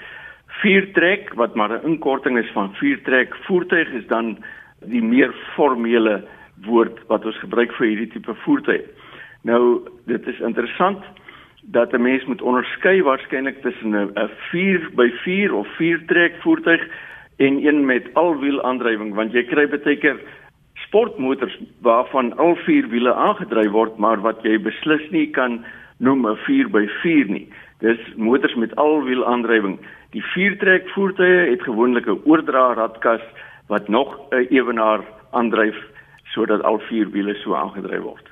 Viertrek 0.61 1.33
wat 1.33 1.55
maar 1.55 1.71
'n 1.71 1.85
inkorting 1.85 2.37
is 2.37 2.51
van 2.53 2.75
viertrek 2.75 3.35
voertuig 3.47 3.89
is 3.89 4.07
dan 4.07 4.37
die 4.85 5.03
meer 5.03 5.33
formele 5.55 6.23
woord 6.65 6.99
wat 7.07 7.25
ons 7.25 7.39
gebruik 7.39 7.73
vir 7.73 7.87
hierdie 7.87 8.11
tipe 8.13 8.35
voertuig. 8.45 8.85
Nou 9.43 9.81
dit 10.05 10.27
is 10.27 10.39
interessant 10.39 11.03
dat 11.63 11.93
'n 11.93 12.01
mens 12.01 12.25
moet 12.25 12.41
onderskei 12.41 13.01
waarskynlik 13.01 13.61
tussen 13.61 13.95
'n 13.95 14.29
4 14.51 14.89
by 14.95 15.09
4 15.23 15.53
of 15.53 15.67
viertrek 15.75 16.33
voertuig 16.41 16.81
en 17.37 17.65
een 17.65 17.85
met 17.85 18.13
alwiel 18.13 18.63
aandrywing 18.63 19.13
want 19.13 19.31
jy 19.31 19.43
kry 19.43 19.67
baie 19.67 19.97
keer 19.97 20.19
sportmotors 20.73 21.57
waarvan 21.81 22.37
al 22.37 22.55
vier 22.55 22.87
wiele 22.87 23.13
aangedryf 23.13 23.71
word 23.71 23.97
maar 23.97 24.21
wat 24.21 24.43
jy 24.43 24.59
beslis 24.59 25.09
nie 25.09 25.27
kan 25.27 25.65
noem 25.97 26.27
'n 26.27 26.35
4 26.35 26.69
by 26.69 26.87
4 27.01 27.25
nie. 27.25 27.47
Dis 27.79 27.99
motors 28.15 28.55
met 28.55 28.75
alwiel 28.75 29.25
aandrywing. 29.25 29.79
Die 30.13 30.21
viertrek 30.21 30.89
voertuie 30.93 31.49
het 31.49 31.63
gewoonlik 31.65 32.05
'n 32.07 32.21
oordra 32.29 32.73
radkas 32.73 33.21
wat 33.67 33.87
nog 33.87 34.19
'n 34.29 34.47
ewenaar 34.49 35.01
aandryf 35.31 35.77
sodat 36.33 36.63
al 36.63 36.79
vier 36.79 37.09
wiele 37.09 37.33
so 37.35 37.55
aangedryf 37.55 38.01
word. 38.01 38.27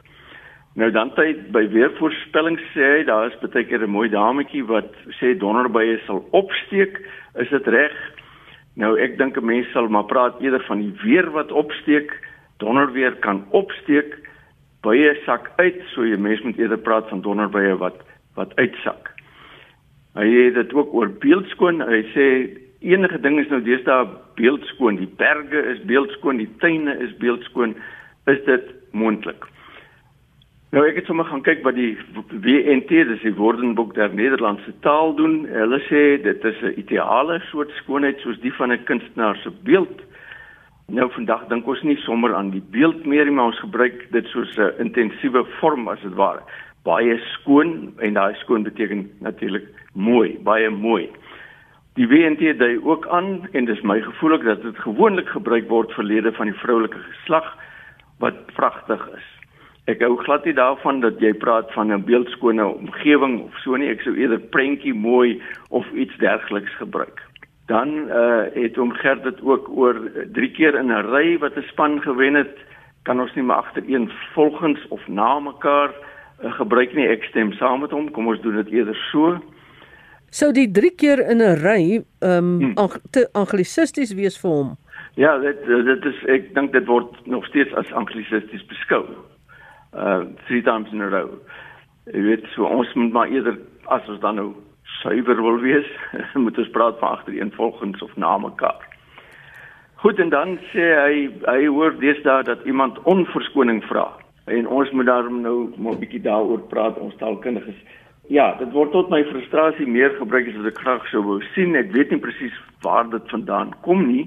Nou 0.76 0.92
dan 0.92 1.14
tyd 1.14 1.52
by 1.52 1.66
weervoorspelling 1.68 2.60
sê 2.74 2.84
hy 2.98 3.04
daar 3.04 3.28
is 3.28 3.40
baie 3.42 3.66
keer 3.66 3.84
'n 3.84 3.90
mooi 3.90 4.10
dametjie 4.10 4.64
wat 4.66 4.94
sê 5.20 5.34
donderbye 5.38 6.00
sal 6.06 6.28
opsteek, 6.32 7.02
is 7.36 7.50
dit 7.50 7.68
reg? 7.68 7.96
Nou 8.76 9.00
ek 9.00 9.18
dink 9.18 9.38
'n 9.38 9.46
mens 9.46 9.72
sal 9.72 9.88
maar 9.88 10.06
praat 10.06 10.40
eerder 10.40 10.64
van 10.68 10.80
die 10.80 10.94
weer 11.04 11.32
wat 11.32 11.52
opsteek. 11.52 12.12
Donderweer 12.58 13.16
kan 13.16 13.46
opsteek, 13.50 14.18
bye 14.82 15.18
sak 15.26 15.52
uit, 15.56 15.82
so 15.94 16.06
jy 16.06 16.18
mens 16.18 16.42
moet 16.42 16.58
eerder 16.58 16.78
praat 16.78 17.10
van 17.10 17.22
donderbye 17.22 17.78
wat 17.78 17.98
wat 18.36 18.56
uitsak. 18.56 19.01
Hy 20.18 20.28
het 20.28 20.58
dit 20.60 20.74
ook 20.74 20.94
oor 20.94 21.12
beeldskoon. 21.24 21.80
Hy 21.88 22.02
sê 22.12 22.26
enige 22.84 23.20
ding 23.24 23.40
is 23.40 23.50
nou 23.52 23.62
deesdae 23.64 24.10
beeldskoon. 24.40 25.00
Die 25.00 25.10
berge 25.20 25.64
is 25.72 25.80
beeldskoon, 25.88 26.42
die 26.42 26.50
tuine 26.64 26.98
is 27.06 27.14
beeldskoon. 27.22 27.76
Is 28.32 28.42
dit 28.46 28.74
moontlik? 28.92 29.48
Nou 30.72 30.86
ek 30.88 31.02
het 31.02 31.08
sommer 31.10 31.28
gaan 31.28 31.44
kyk 31.44 31.66
wat 31.66 31.76
die 31.76 31.98
WNT, 32.16 33.02
dis 33.10 33.24
die 33.26 33.36
Woordenboek 33.36 33.92
der 33.98 34.14
Nederlandse 34.16 34.72
taal 34.86 35.16
doen. 35.18 35.42
Hulle 35.52 35.82
sê 35.90 36.22
dit 36.24 36.46
is 36.48 36.62
'n 36.64 36.80
ideale 36.80 37.42
soort 37.52 37.72
skoonheid 37.84 38.20
soos 38.20 38.40
die 38.40 38.54
van 38.54 38.72
'n 38.72 38.84
kunstenaar 38.84 39.36
se 39.44 39.52
beeld. 39.64 40.02
Nou 40.88 41.12
vandag 41.12 41.48
dink 41.48 41.68
ons 41.68 41.82
nie 41.84 41.98
sommer 41.98 42.36
aan 42.36 42.52
die 42.52 42.64
beeld 42.72 43.06
meer 43.06 43.26
nie, 43.26 43.34
maar 43.34 43.52
ons 43.52 43.60
gebruik 43.60 44.12
dit 44.12 44.26
soos 44.28 44.58
'n 44.58 44.72
intensiewe 44.80 45.46
vorm 45.60 45.88
as 45.88 46.02
dit 46.02 46.14
ware 46.14 46.42
baie 46.84 47.18
skoon 47.38 47.94
en 48.02 48.14
daai 48.14 48.34
skoon 48.42 48.64
beteken 48.64 49.10
natuurlik 49.20 49.68
mooi, 49.94 50.38
baie 50.44 50.70
mooi. 50.70 51.10
Die 52.00 52.08
WNT 52.08 52.58
dui 52.60 52.80
ook 52.84 53.08
aan 53.08 53.48
en 53.52 53.66
dis 53.66 53.82
my 53.82 54.00
gevoel 54.02 54.38
ook 54.38 54.44
dat 54.44 54.62
dit 54.62 54.78
gewoonlik 54.78 55.28
gebruik 55.28 55.68
word 55.70 55.92
vir 55.98 56.08
lede 56.08 56.32
van 56.32 56.48
die 56.48 56.60
vroulike 56.60 56.98
geslag 56.98 57.50
wat 58.24 58.46
pragtig 58.56 59.04
is. 59.16 59.28
Ek 59.92 60.02
hou 60.06 60.16
glad 60.24 60.46
nie 60.46 60.56
daarvan 60.56 61.02
dat 61.02 61.20
jy 61.20 61.34
praat 61.34 61.72
van 61.74 61.92
'n 61.92 62.06
beeldskone 62.06 62.66
omgewing 62.66 63.42
of 63.42 63.58
so 63.64 63.76
nie. 63.76 63.90
Ek 63.90 64.02
sou 64.02 64.16
eerder 64.16 64.40
prentjie 64.40 64.94
mooi 64.94 65.42
of 65.70 65.92
iets 65.92 66.18
dergeliks 66.18 66.76
gebruik. 66.78 67.20
Dan 67.68 68.08
uh 68.10 68.46
het 68.54 68.76
hom 68.76 68.92
Gert 68.92 69.24
dit 69.24 69.42
ook 69.42 69.70
oor 69.70 69.96
3 70.32 70.52
keer 70.52 70.76
in 70.76 70.92
'n 70.92 71.12
ry 71.12 71.38
wat 71.38 71.58
'n 71.58 71.68
span 71.68 72.02
gewen 72.02 72.34
het, 72.34 72.58
kan 73.04 73.20
ons 73.22 73.34
nie 73.34 73.44
maar 73.44 73.64
agtereen 73.66 74.12
volgens 74.34 74.88
of 74.88 75.08
na 75.08 75.40
mekaar 75.40 75.90
uh, 76.44 76.54
gebruik 76.54 76.94
nie 76.94 77.08
ek 77.10 77.24
stem 77.30 77.54
saam 77.58 77.82
met 77.82 77.94
hom 77.96 78.12
kom 78.14 78.30
ons 78.30 78.42
doen 78.42 78.60
dit 78.62 78.74
eerder 78.78 78.98
so 79.10 79.40
sou 80.32 80.52
die 80.56 80.70
3 80.72 80.92
keer 80.96 81.20
in 81.20 81.42
'n 81.44 81.60
ry 81.60 81.84
ehm 82.22 82.62
um, 82.62 82.74
hmm. 82.76 83.02
te 83.12 83.28
anglisisties 83.34 84.14
wees 84.16 84.40
vir 84.40 84.52
hom? 84.52 84.78
Ja 85.16 85.38
dit 85.38 85.66
dit 85.66 86.06
is 86.06 86.24
ek 86.32 86.54
dink 86.56 86.72
dit 86.72 86.88
word 86.88 87.12
nog 87.26 87.46
steeds 87.46 87.74
as 87.74 87.92
anglisisties 87.92 88.66
beskou. 88.68 89.06
Uh 89.94 90.24
three 90.48 90.62
times 90.64 90.92
in 90.92 91.02
a 91.02 91.10
row. 91.10 91.30
Jy 92.14 92.22
weet 92.22 92.46
so 92.56 92.64
ons 92.64 92.94
moet 92.94 93.12
maar 93.12 93.28
eerder 93.28 93.60
as 93.88 94.08
ons 94.08 94.20
dan 94.20 94.36
nou 94.36 94.56
suiwer 95.02 95.42
wil 95.42 95.60
wees 95.60 95.88
moet 96.46 96.58
ons 96.58 96.72
praat 96.72 97.00
van 97.00 97.18
agtereenvolgens 97.18 98.02
of 98.02 98.16
na 98.16 98.38
mekaar. 98.38 98.88
Goed 100.02 100.20
en 100.20 100.30
dan 100.30 100.58
sê 100.72 100.88
hy 100.98 101.30
hy 101.46 101.68
hoor 101.68 102.00
deesdae 102.00 102.44
dat 102.44 102.64
iemand 102.66 103.04
onverskoning 103.04 103.84
vra 103.90 104.08
en 104.46 104.68
ons 104.68 104.92
moet 104.92 105.06
daarom 105.06 105.42
nou 105.42 105.58
maar 105.78 105.94
'n 105.94 106.00
bietjie 106.00 106.24
daaroor 106.24 106.64
praat 106.72 106.98
ons 106.98 107.16
taalkundiges. 107.20 107.76
Ja, 108.32 108.54
dit 108.56 108.70
word 108.72 108.94
tot 108.96 109.10
my 109.12 109.26
frustrasie 109.28 109.84
meer 109.92 110.14
gebruik 110.16 110.46
as 110.48 110.56
wat 110.56 110.70
ek 110.70 110.78
graag 110.80 111.08
sou 111.12 111.20
wou 111.26 111.42
sien. 111.52 111.74
Ek 111.76 111.90
weet 111.92 112.14
nie 112.14 112.22
presies 112.24 112.56
waar 112.86 113.10
dit 113.12 113.26
vandaan 113.28 113.74
kom 113.84 114.06
nie. 114.08 114.24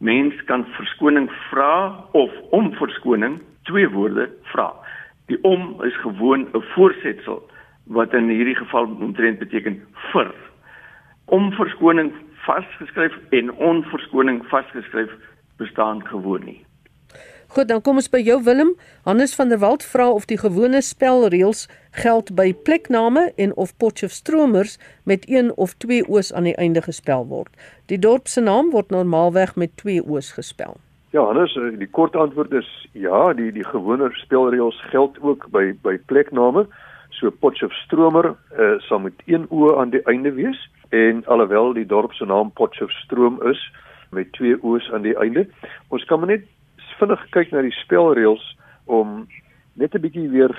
Mens 0.00 0.38
kan 0.48 0.64
verskoning 0.78 1.26
vra 1.50 1.92
of 2.16 2.32
om 2.56 2.70
verskoning, 2.78 3.36
twee 3.68 3.90
woorde 3.92 4.30
vra. 4.54 4.70
Die 5.28 5.36
om 5.44 5.74
is 5.84 5.96
gewoon 6.00 6.48
'n 6.48 6.64
voorsetsel 6.72 7.42
wat 7.92 8.14
in 8.14 8.32
hierdie 8.32 8.56
geval 8.56 8.88
omtrent 8.88 9.38
beteken 9.38 9.82
vir. 10.12 10.32
Om 11.26 11.52
verskoning 11.52 12.14
vasgeskryf 12.48 13.12
en 13.36 13.52
onverskoning 13.52 14.46
vasgeskryf 14.48 15.12
bestaan 15.58 16.06
gewoon 16.06 16.44
nie. 16.44 16.64
Goed, 17.48 17.68
dan 17.68 17.80
kom 17.80 18.00
ons 18.00 18.08
by 18.10 18.18
jou 18.26 18.40
Willem. 18.42 18.72
Hannes 19.06 19.34
van 19.38 19.48
der 19.48 19.60
Walt 19.62 19.84
vra 19.86 20.08
of 20.10 20.24
die 20.26 20.38
gewone 20.38 20.80
spelreëls 20.82 21.66
geld 21.94 22.32
by 22.34 22.50
plekname 22.66 23.28
en 23.36 23.54
of 23.56 23.76
Potchefstromers 23.78 24.76
met 25.04 25.28
een 25.30 25.52
of 25.56 25.76
twee 25.84 26.02
o's 26.08 26.32
aan 26.32 26.48
die 26.50 26.56
einde 26.58 26.82
gespel 26.82 27.26
word. 27.30 27.52
Die 27.86 27.98
dorp 27.98 28.26
se 28.26 28.42
naam 28.42 28.72
word 28.74 28.90
normaalweg 28.90 29.54
met 29.56 29.76
twee 29.76 30.02
o's 30.02 30.32
gespel. 30.34 30.76
Ja, 31.14 31.22
Hannes, 31.24 31.54
eh, 31.56 31.78
die 31.78 31.88
kort 31.88 32.16
antwoord 32.16 32.52
is 32.52 32.68
ja, 32.92 33.32
die 33.32 33.52
die 33.52 33.64
gewone 33.64 34.10
spelreëls 34.12 34.82
geld 34.90 35.16
ook 35.22 35.46
by 35.54 35.70
by 35.86 35.96
plekname. 36.10 36.66
So 37.10 37.30
Potchefstromer 37.30 38.34
uh, 38.58 38.74
sal 38.84 38.98
met 38.98 39.22
een 39.24 39.46
o 39.48 39.78
aan 39.80 39.94
die 39.94 40.02
einde 40.04 40.34
wees 40.34 40.58
en 40.88 41.22
alhoewel 41.26 41.72
die 41.72 41.86
dorp 41.86 42.12
se 42.12 42.26
naam 42.26 42.50
Potchefstroom 42.52 43.38
is 43.48 43.62
met 44.10 44.32
twee 44.32 44.56
o's 44.62 44.90
aan 44.92 45.06
die 45.06 45.16
einde, 45.16 45.46
ons 45.88 46.04
kan 46.04 46.20
maar 46.20 46.34
net 46.34 46.44
vinnig 47.00 47.22
kyk 47.30 47.52
na 47.52 47.62
die 47.62 47.76
spelreëls 47.82 48.56
om 48.84 49.26
net 49.74 49.94
'n 49.94 50.00
bietjie 50.00 50.28
weer 50.30 50.54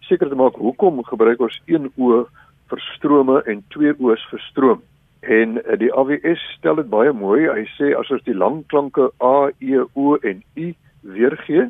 seker 0.00 0.28
te 0.28 0.34
maak 0.34 0.54
hoekom 0.54 1.04
gebruik 1.04 1.40
ons 1.40 1.60
een 1.66 1.90
o 1.96 2.26
vir 2.70 2.80
strome 2.94 3.42
en 3.46 3.64
twee 3.68 3.92
o's 3.98 4.24
vir 4.30 4.40
stroom. 4.50 4.82
En 5.22 5.58
uh, 5.58 5.76
die 5.78 5.92
AWS 5.92 6.42
stel 6.58 6.80
dit 6.80 6.88
baie 6.90 7.12
mooi. 7.12 7.46
Hy 7.46 7.66
sê 7.76 7.92
as 7.98 8.10
ons 8.10 8.24
die 8.26 8.34
lang 8.34 8.64
klanke 8.66 9.10
a, 9.22 9.50
e, 9.60 9.84
o 9.94 10.16
en 10.16 10.42
u 10.54 10.74
weergee, 11.02 11.68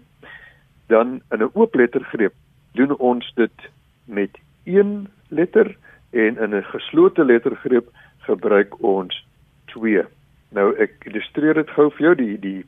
dan 0.89 1.21
in 1.33 1.43
'n 1.43 1.51
oop 1.55 1.75
lettergreep 1.75 2.35
doen 2.73 2.97
ons 2.99 3.33
dit 3.35 3.69
met 4.05 4.31
een 4.65 5.09
letter 5.29 5.77
en 6.11 6.39
in 6.39 6.55
'n 6.55 6.65
geslote 6.65 7.25
lettergreep 7.25 7.89
gebruik 8.19 8.83
ons 8.83 9.25
twee. 9.67 10.03
Nou 10.51 10.75
ek 10.77 10.93
illustreer 11.05 11.55
dit 11.55 11.71
gou 11.71 11.91
vir 11.91 12.01
jou 12.01 12.15
die 12.15 12.39
die 12.39 12.65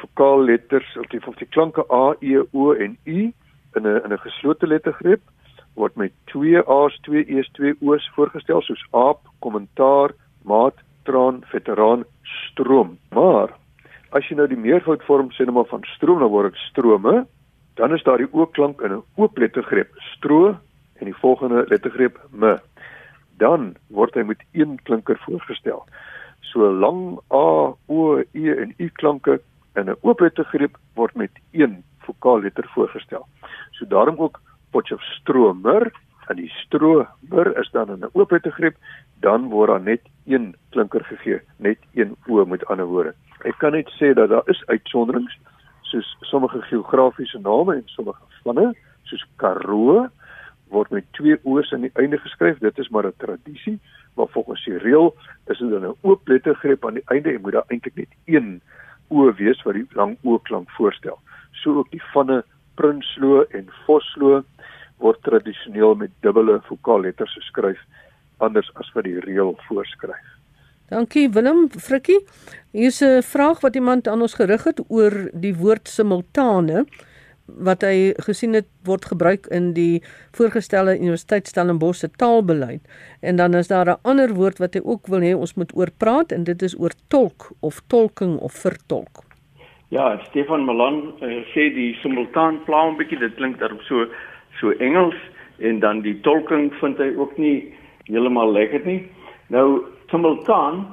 vokaalletters 0.00 0.96
of 0.96 1.06
die 1.06 1.20
of 1.26 1.36
die 1.36 1.48
klanke 1.48 1.84
a, 1.90 2.14
e, 2.20 2.42
o 2.52 2.72
en 2.72 2.96
u 3.04 3.32
in 3.76 3.86
'n 3.86 4.02
in 4.04 4.12
'n 4.12 4.18
geslote 4.18 4.66
lettergreep 4.66 5.22
word 5.74 5.96
met 5.96 6.12
twee 6.24 6.58
a's, 6.58 6.98
twee 7.00 7.24
e's, 7.24 7.48
twee 7.56 7.74
o's 7.80 8.10
voorgestel 8.14 8.62
soos 8.62 8.84
aap, 8.90 9.20
kommentaar, 9.38 10.12
maat, 10.44 10.74
traan, 11.02 11.42
veteraan, 11.52 12.04
stroom. 12.22 12.98
Maar 13.16 13.54
as 14.12 14.28
jy 14.28 14.36
nou 14.36 14.48
die 14.50 14.60
meervoudvorm 14.60 15.30
sê 15.32 15.46
net 15.46 15.54
maar 15.56 15.70
van 15.70 15.84
stroom, 15.94 16.20
dan 16.20 16.32
word 16.32 16.52
dit 16.52 16.60
strome, 16.68 17.26
dan 17.80 17.94
is 17.96 18.04
daar 18.04 18.20
die 18.20 18.28
o-klank 18.32 18.80
in 18.80 18.92
'n 18.92 19.04
oop 19.16 19.38
lettergreep, 19.38 19.90
stro 20.12 20.58
en 21.00 21.04
die 21.04 21.20
volgende 21.20 21.64
lettergreep 21.68 22.18
m. 22.30 22.58
Dan 23.38 23.76
word 23.88 24.14
hy 24.14 24.22
met 24.22 24.42
een 24.52 24.78
klinker 24.84 25.18
voorgestel. 25.24 25.86
So 26.40 26.70
lang 26.72 27.18
a, 27.32 27.72
o, 27.88 28.18
e 28.32 28.52
en 28.52 28.74
u 28.76 28.88
klanke 28.88 29.40
in 29.74 29.90
'n 29.90 29.96
oop 30.00 30.20
lettergreep 30.20 30.76
word 30.94 31.14
met 31.14 31.30
een 31.50 31.84
vokaalletter 31.98 32.68
voorgestel. 32.74 33.26
So 33.70 33.86
daarom 33.86 34.18
ook 34.18 34.40
Potchefstromer 34.70 35.92
en 36.26 36.36
die 36.36 36.50
stromer 36.50 37.56
is 37.58 37.70
dan 37.70 37.88
in 37.88 38.04
'n 38.04 38.10
oop 38.12 38.30
lettergreep, 38.30 38.76
dan 39.20 39.48
word 39.48 39.68
daar 39.68 39.80
net 39.80 40.00
een 40.24 40.56
klinker 40.70 41.04
gegee, 41.04 41.40
net 41.56 41.78
een 41.94 42.16
o 42.26 42.44
met 42.44 42.66
ander 42.66 42.86
woorde. 42.86 43.14
Ek 43.42 43.58
kan 43.58 43.72
net 43.72 43.90
sê 43.90 44.14
dat 44.14 44.28
daar 44.28 44.48
is 44.48 44.66
uitsonderings 44.66 45.38
soos 45.80 46.16
sommige 46.20 46.62
geografiese 46.62 47.38
name 47.38 47.74
en 47.74 47.82
sommige 47.86 48.22
vanne, 48.42 48.74
soos 49.02 49.24
Karoo 49.36 50.08
word 50.72 50.90
met 50.90 51.04
twee 51.12 51.36
o's 51.44 51.72
aan 51.72 51.80
die 51.80 51.94
einde 52.00 52.18
geskryf. 52.18 52.58
Dit 52.58 52.78
is 52.78 52.88
maar 52.88 53.06
'n 53.06 53.12
tradisie, 53.16 53.80
maar 54.14 54.28
volgens 54.28 54.64
die 54.64 54.78
reël 54.78 55.14
is 55.46 55.58
dit 55.58 55.70
dan 55.70 55.84
'n 55.84 55.96
oop 56.00 56.28
lettergreep 56.28 56.86
aan 56.86 56.94
die 56.94 57.06
einde 57.06 57.32
en 57.32 57.40
moet 57.40 57.52
daar 57.52 57.68
eintlik 57.68 57.94
net 57.94 58.08
een 58.24 58.62
o 59.12 59.28
wees 59.38 59.60
wat 59.66 59.76
die 59.76 59.86
lang 59.98 60.16
o 60.24 60.38
klank 60.48 60.70
voorstel. 60.78 61.18
So 61.62 61.82
ook 61.82 61.90
die 61.92 62.02
vanne 62.12 62.42
Prinsloo 62.80 63.44
en 63.52 63.68
Vosloo 63.84 64.42
word 65.02 65.22
tradisioneel 65.26 65.94
met 66.00 66.10
dubbele 66.24 66.60
vokaalletters 66.68 67.34
geskryf 67.40 67.80
anders 68.42 68.70
as 68.80 68.88
wat 68.96 69.06
die 69.06 69.20
reël 69.20 69.54
voorskryf. 69.68 70.28
Dankie 70.92 71.28
Willem 71.32 71.68
Frikkie. 71.70 72.20
Hier's 72.72 73.00
'n 73.00 73.22
vraag 73.22 73.60
wat 73.60 73.74
iemand 73.74 74.08
aan 74.08 74.20
ons 74.20 74.34
gerig 74.34 74.64
het 74.64 74.80
oor 74.88 75.30
die 75.32 75.54
woord 75.54 75.88
simultane 75.88 76.84
wat 77.56 77.82
hy 77.82 78.12
gesien 78.26 78.54
het 78.54 78.68
word 78.84 79.04
gebruik 79.04 79.46
in 79.50 79.72
die 79.74 80.02
voorgestelde 80.36 80.98
Universiteit 80.98 81.46
Stellenbosch 81.46 82.00
se 82.00 82.10
taalbeleid. 82.10 82.80
En 83.20 83.36
dan 83.36 83.54
is 83.54 83.68
daar 83.68 83.86
'n 83.86 84.00
ander 84.02 84.34
woord 84.34 84.58
wat 84.58 84.74
hy 84.74 84.80
ook 84.84 85.06
wil 85.06 85.20
hê 85.20 85.34
ons 85.34 85.54
moet 85.54 85.76
oor 85.76 85.90
praat 85.98 86.32
en 86.32 86.44
dit 86.44 86.62
is 86.62 86.78
oor 86.78 86.92
tolk 87.08 87.52
of 87.60 87.82
tolking 87.86 88.38
of 88.38 88.52
vertolk. 88.52 89.24
Ja, 89.88 90.18
Stefan 90.28 90.64
Malan 90.64 91.12
uh, 91.20 91.44
sê 91.52 91.68
die 91.74 91.94
simultaan 92.00 92.64
pla 92.64 92.88
'n 92.88 92.96
bietjie, 92.96 93.18
dit 93.18 93.34
klink 93.34 93.58
daarop 93.58 93.80
so 93.80 94.06
so 94.60 94.70
Engels 94.70 95.18
en 95.58 95.80
dan 95.80 96.00
die 96.00 96.20
tolking 96.20 96.72
vind 96.80 96.98
hy 96.98 97.14
ook 97.16 97.36
nie 97.38 97.74
heeltemal 98.08 98.52
lekker 98.52 98.80
nie. 98.86 99.08
Nou 99.48 99.84
simultaan 100.10 100.86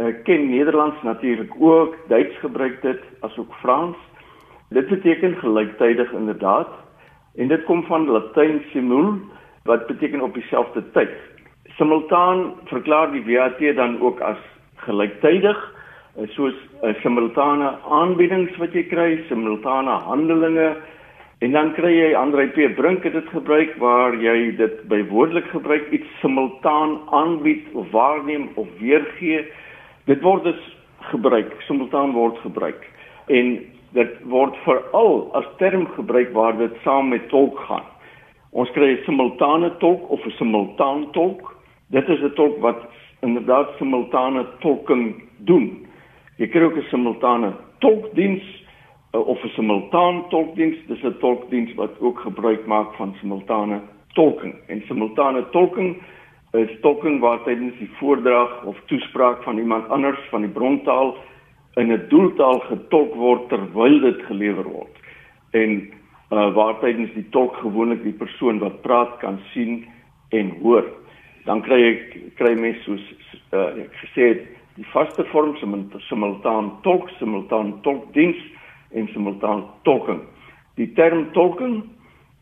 uh, 0.00 0.14
ken 0.24 0.50
Nederlands 0.50 1.02
natuurlik 1.02 1.52
ook, 1.60 1.96
Duits 2.08 2.38
gebruik 2.38 2.82
dit 2.82 3.00
asook 3.20 3.52
Frans. 3.60 3.96
Dit 4.68 4.88
beteken 4.88 5.36
gelyktydig 5.36 6.12
inderdaad 6.12 6.68
en 7.34 7.48
dit 7.48 7.64
kom 7.64 7.84
van 7.86 8.08
Latyn 8.10 8.62
simul 8.72 9.14
wat 9.64 9.86
beteken 9.86 10.20
op 10.20 10.34
dieselfde 10.34 10.82
tyd. 10.90 11.14
Simultaan 11.78 12.54
verklaar 12.64 13.12
die 13.12 13.24
WAT 13.26 13.76
dan 13.76 14.00
ook 14.00 14.20
as 14.20 14.38
gelyktydig 14.76 15.58
eh, 16.16 16.28
soos 16.28 16.54
'n 16.54 16.86
eh, 16.86 16.94
simultane 17.02 17.78
aanbiedings 17.88 18.56
wat 18.56 18.72
jy 18.72 18.82
kry, 18.82 19.22
simultane 19.28 19.90
handelinge 19.90 20.76
en 21.38 21.52
dan 21.52 21.72
kry 21.74 21.92
jy 21.92 22.14
Andre 22.14 22.46
P 22.46 22.74
Brink 22.74 23.04
het 23.04 23.12
dit 23.12 23.28
gebruik 23.28 23.76
waar 23.78 24.14
jy 24.14 24.56
dit 24.56 24.88
by 24.88 25.04
woordelik 25.08 25.46
gebruik 25.52 25.90
iets 25.90 26.08
simultaan 26.20 27.00
aanbied 27.10 27.66
of 27.72 27.90
waarneem 27.90 28.48
of 28.54 28.68
weergee. 28.80 29.46
Dit 30.04 30.22
word 30.22 30.44
dus 30.44 30.76
gebruik, 31.00 31.54
simultaan 31.58 32.12
word 32.12 32.38
gebruik. 32.38 32.88
En 33.26 33.75
dit 33.96 34.16
word 34.28 34.56
veral 34.64 35.30
as 35.38 35.46
term 35.60 35.86
gebruik 35.96 36.32
waar 36.36 36.56
dit 36.58 36.74
saam 36.84 37.08
met 37.14 37.28
tolk 37.32 37.58
gaan. 37.68 37.86
Ons 38.52 38.70
kry 38.76 38.92
'n 38.92 39.04
simultane 39.04 39.70
tolk 39.80 40.10
of 40.10 40.24
'n 40.26 40.36
simultaan 40.38 41.10
tolk. 41.12 41.56
Dit 41.90 42.08
is 42.08 42.20
'n 42.20 42.34
tolk 42.34 42.60
wat 42.60 42.80
inderdaad 43.22 43.68
simultane 43.78 44.46
tolking 44.60 45.22
doen. 45.38 45.86
Jy 46.36 46.46
kry 46.48 46.62
ook 46.62 46.76
'n 46.76 46.90
simultane 46.90 47.52
tolkdiens 47.78 48.44
eh, 49.12 49.20
of 49.20 49.42
'n 49.44 49.48
simultaan 49.48 50.28
tolkdiens. 50.28 50.76
Dis 50.86 51.02
'n 51.02 51.18
tolkdiens 51.20 51.74
wat 51.74 52.00
ook 52.00 52.18
gebruik 52.18 52.66
maak 52.66 52.94
van 52.94 53.16
simultane 53.20 53.80
tolking. 54.14 54.54
En 54.66 54.82
simultane 54.86 55.48
tolking 55.50 56.02
is 56.52 56.80
tolking 56.80 57.20
waar 57.20 57.42
tydens 57.42 57.78
die 57.78 57.90
voordrag 57.98 58.64
of 58.64 58.76
toespraak 58.86 59.42
van 59.42 59.58
iemand 59.58 59.88
anders 59.88 60.20
van 60.30 60.40
die 60.40 60.50
brontaal 60.50 61.16
in 61.76 61.92
'n 61.92 62.08
doeltaal 62.08 62.58
getolk 62.58 63.14
word 63.14 63.48
terwyl 63.48 64.00
dit 64.00 64.22
gelewer 64.28 64.64
word. 64.64 64.96
En 65.50 65.70
uh, 66.32 66.54
waar 66.54 66.78
tydens 66.80 67.12
die 67.14 67.28
tolk 67.30 67.56
gewoonlik 67.56 68.02
die 68.02 68.16
persoon 68.16 68.58
wat 68.58 68.82
praat 68.82 69.16
kan 69.18 69.38
sien 69.52 69.84
en 70.28 70.50
hoor. 70.62 70.84
Dan 71.44 71.62
kry 71.62 71.80
ek 71.92 72.16
kry 72.40 72.54
mens 72.58 72.80
soos 72.84 73.04
uh, 73.52 73.84
ek 73.84 73.92
gesê 74.02 74.28
het 74.32 74.42
die 74.76 74.88
vaste 74.92 75.24
vorm 75.32 75.56
simultaan 76.08 76.72
tolk, 76.82 77.08
simultaan 77.18 77.80
tolkdiens 77.82 78.40
en 78.92 79.08
simultaan 79.12 79.64
tolking. 79.82 80.20
Die 80.76 80.92
term 80.92 81.30
tolking 81.32 81.84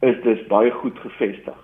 is 0.01 0.17
dus 0.23 0.47
baie 0.47 0.71
goed 0.71 0.99
gevestig 0.99 1.61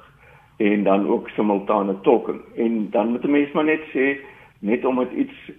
en 0.61 0.85
dan 0.85 1.09
ook 1.09 1.29
simultane 1.29 1.97
tolking. 2.07 2.43
En 2.57 2.91
dan 2.91 3.11
moet 3.11 3.25
'n 3.25 3.31
mens 3.31 3.53
maar 3.53 3.65
net 3.65 3.83
sê 3.95 4.19
net 4.59 4.85
omdat 4.85 5.13
iets 5.13 5.51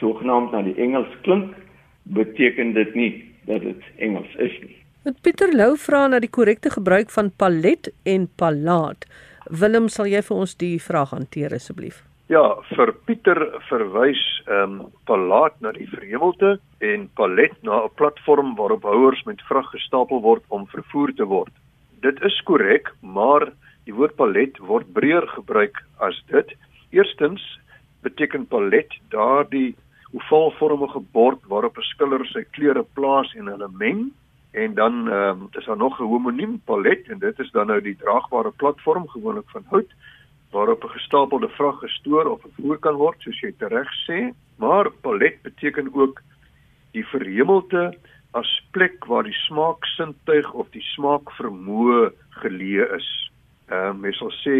sogenaamd 0.00 0.52
na 0.52 0.62
die 0.66 0.76
Engels 0.80 1.12
klink, 1.22 1.54
beteken 2.02 2.72
dit 2.74 2.94
nie 2.94 3.12
dat 3.46 3.64
dit 3.64 3.88
Engels 3.98 4.34
is 4.38 4.54
nie. 4.64 4.76
Met 5.04 5.20
Pieter 5.24 5.52
Lou 5.56 5.76
vra 5.80 6.06
na 6.12 6.18
die 6.20 6.28
korrekte 6.28 6.70
gebruik 6.74 7.10
van 7.14 7.30
palet 7.40 7.88
en 8.04 8.28
palaat. 8.36 9.06
Willem, 9.48 9.88
sal 9.88 10.10
jy 10.10 10.20
vir 10.26 10.42
ons 10.44 10.52
die 10.60 10.76
vraag 10.82 11.14
hanteer 11.16 11.54
asseblief? 11.56 12.02
Ja, 12.30 12.42
vir 12.76 12.92
Pieter 13.08 13.40
verwys 13.66 14.20
ehm 14.46 14.76
um, 14.76 14.90
palaat 15.08 15.56
na 15.64 15.72
die 15.74 15.88
verhemelte 15.90 16.58
en 16.90 17.08
palet 17.18 17.56
na 17.66 17.80
'n 17.86 17.94
platform 17.98 18.54
waarop 18.60 18.84
houers 18.86 19.22
met 19.26 19.42
vrag 19.48 19.66
gestapel 19.72 20.20
word 20.22 20.44
om 20.48 20.66
vervoer 20.66 21.14
te 21.16 21.26
word. 21.26 21.52
Dit 22.06 22.22
is 22.22 22.36
korrek, 22.44 22.92
maar 23.02 23.50
die 23.84 23.94
woord 23.94 24.14
palet 24.16 24.58
word 24.58 24.92
breër 24.92 25.26
gebruik 25.26 25.82
as 25.98 26.22
dit. 26.30 26.54
Eerstens 26.90 27.42
beteken 28.02 28.46
palet 28.46 28.94
daardie 29.08 29.74
ovaalvormige 30.12 31.00
bord 31.12 31.38
waarop 31.46 31.78
'n 31.78 31.90
skiller 31.92 32.26
sy 32.26 32.44
kleure 32.50 32.84
plaas 32.94 33.34
en 33.34 33.46
hulle 33.46 33.68
meng 33.68 34.10
en 34.52 34.74
dan 34.74 35.06
um, 35.08 35.48
is 35.58 35.64
daar 35.64 35.76
nog 35.76 36.00
'n 36.00 36.10
homoniem 36.12 36.60
palet 36.64 37.08
en 37.08 37.18
dit 37.18 37.38
is 37.38 37.50
dan 37.50 37.66
nou 37.66 37.80
die 37.80 37.96
draagbare 37.96 38.50
platform 38.50 39.08
gewoonlik 39.08 39.50
van 39.50 39.64
hout 39.66 39.90
waarop 40.50 40.84
'n 40.84 40.96
gestapelde 40.98 41.48
vrag 41.48 41.78
gestoor 41.78 42.26
of 42.26 42.40
vervoer 42.40 42.78
kan 42.78 42.94
word 42.94 43.20
soos 43.20 43.40
jy 43.40 43.52
reg 43.58 43.90
sê 44.08 44.34
maar 44.56 44.90
palet 44.90 45.42
beteken 45.42 45.94
ook 45.94 46.22
die 46.92 47.06
verhemelte 47.06 47.94
as 48.30 48.50
plek 48.70 49.04
waar 49.04 49.26
die 49.26 49.38
smaaksintuig 49.46 50.52
of 50.52 50.70
die 50.74 50.84
smaakvermoë 50.94 52.10
geleë 52.42 52.86
is. 52.96 53.08
Ehm 53.70 53.96
um, 53.96 54.00
mens 54.00 54.18
sal 54.18 54.32
sê 54.42 54.56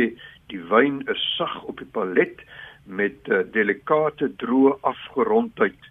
die 0.50 0.62
wyn 0.70 1.02
is 1.12 1.22
sag 1.36 1.62
op 1.70 1.78
die 1.78 1.90
palet 1.94 2.42
met 2.90 3.29
uh, 3.29 3.42
delikate 3.55 4.29
droë 4.42 4.76
afgerondheid 4.90 5.88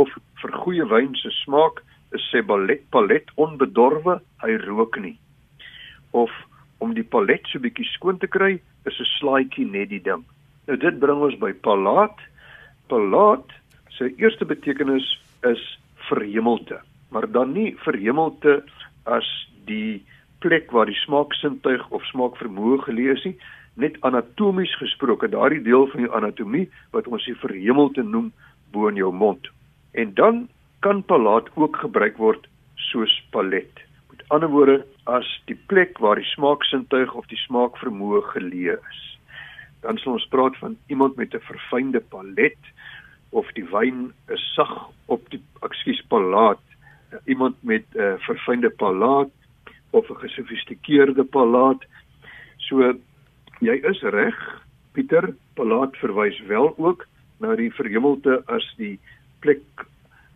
of 0.00 0.12
vir 0.40 0.54
goeie 0.64 0.86
wyn 0.88 1.14
se 1.18 1.30
smaak 1.42 1.82
is 2.16 2.24
sy 2.30 2.42
palet, 2.44 2.82
palet 2.92 3.28
onbedorwe, 3.40 4.18
hy 4.44 4.56
rook 4.66 4.98
nie. 5.00 5.16
Of 6.12 6.32
om 6.82 6.94
die 6.96 7.06
palet 7.06 7.46
so 7.48 7.62
bietjie 7.62 7.88
skoon 7.94 8.18
te 8.20 8.28
kry, 8.28 8.58
is 8.86 9.00
'n 9.00 9.10
slaaitjie 9.18 9.66
net 9.66 9.88
die 9.88 10.02
ding. 10.02 10.24
Nou 10.66 10.76
dit 10.76 10.98
bring 10.98 11.22
ons 11.22 11.38
by 11.38 11.52
palaat. 11.52 12.18
Palaat 12.88 13.48
se 13.96 14.12
eerste 14.16 14.44
betekenis 14.44 15.06
is 15.44 15.62
verhemelte, 16.08 16.80
maar 17.10 17.26
dan 17.30 17.52
nie 17.52 17.76
verhemelte 17.84 18.62
as 19.06 19.26
die 19.66 20.02
plek 20.38 20.70
waar 20.70 20.86
die 20.86 21.02
smaaksintuig 21.06 21.88
of 21.90 22.04
smaakvermoë 22.10 22.82
gelees 22.86 23.24
nie. 23.24 23.36
Net 23.74 23.96
anatomies 24.00 24.74
gesproke, 24.76 25.28
daardie 25.28 25.62
deel 25.62 25.86
van 25.92 26.04
die 26.04 26.10
anatomie 26.12 26.66
wat 26.90 27.06
ons 27.06 27.24
die 27.24 27.36
verhemelte 27.40 28.02
noem 28.02 28.32
bo 28.72 28.88
in 28.88 29.00
jou 29.00 29.12
mond. 29.12 29.48
En 29.92 30.14
dan 30.14 30.48
kan 30.80 31.02
palaat 31.04 31.48
ook 31.54 31.76
gebruik 31.76 32.16
word 32.16 32.48
soos 32.90 33.12
palet. 33.30 33.84
Met 34.10 34.24
ander 34.28 34.50
woorde, 34.50 34.82
as 35.04 35.28
die 35.46 35.58
plek 35.70 35.98
waar 35.98 36.20
die 36.20 36.28
smaaksintuig 36.34 37.14
of 37.14 37.26
die 37.30 37.40
smaakvermoë 37.46 38.22
geleë 38.32 38.76
is. 38.76 39.02
Dan 39.82 39.98
sal 39.98 40.18
ons 40.18 40.28
praat 40.30 40.56
van 40.60 40.76
iemand 40.86 41.16
met 41.16 41.34
'n 41.34 41.46
verfynde 41.48 42.00
palet 42.00 42.58
of 43.30 43.46
die 43.56 43.64
wyn 43.64 44.12
is 44.28 44.44
sag 44.54 44.90
op 45.06 45.30
die 45.30 45.40
ekskuus 45.62 46.02
palaat. 46.08 46.60
Iemand 47.24 47.56
met 47.62 47.84
'n 47.94 47.98
uh, 47.98 48.14
verfynde 48.18 48.70
palaat 48.70 49.30
of 49.90 50.08
'n 50.10 50.20
gesofistikeerde 50.24 51.24
palaat. 51.24 51.82
So 52.56 52.94
jy 53.62 53.78
is 53.88 54.02
reg, 54.14 54.38
Pieter, 54.92 55.30
palaat 55.56 55.94
verwys 56.02 56.36
wel 56.50 56.72
ook 56.76 57.06
na 57.40 57.54
die 57.56 57.70
verhemelte 57.72 58.40
as 58.52 58.66
die 58.76 58.98
plek 59.44 59.86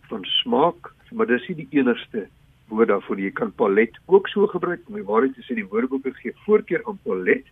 van 0.09 0.25
smaak, 0.41 0.93
maar 1.13 1.29
dis 1.29 1.45
nie 1.51 1.65
die 1.65 1.81
enigste 1.81 2.27
woord 2.71 2.91
daarvoor. 2.91 3.21
Jy 3.21 3.33
kan 3.37 3.53
palet 3.59 3.99
ook 4.07 4.31
so 4.33 4.47
gebruik. 4.51 4.83
My 4.91 5.03
waarheid 5.07 5.37
is 5.39 5.47
dat 5.51 5.61
die 5.61 5.69
woordeboeke 5.71 6.15
gee 6.23 6.35
voorkeur 6.47 6.83
aan 6.87 6.99
palet 7.05 7.47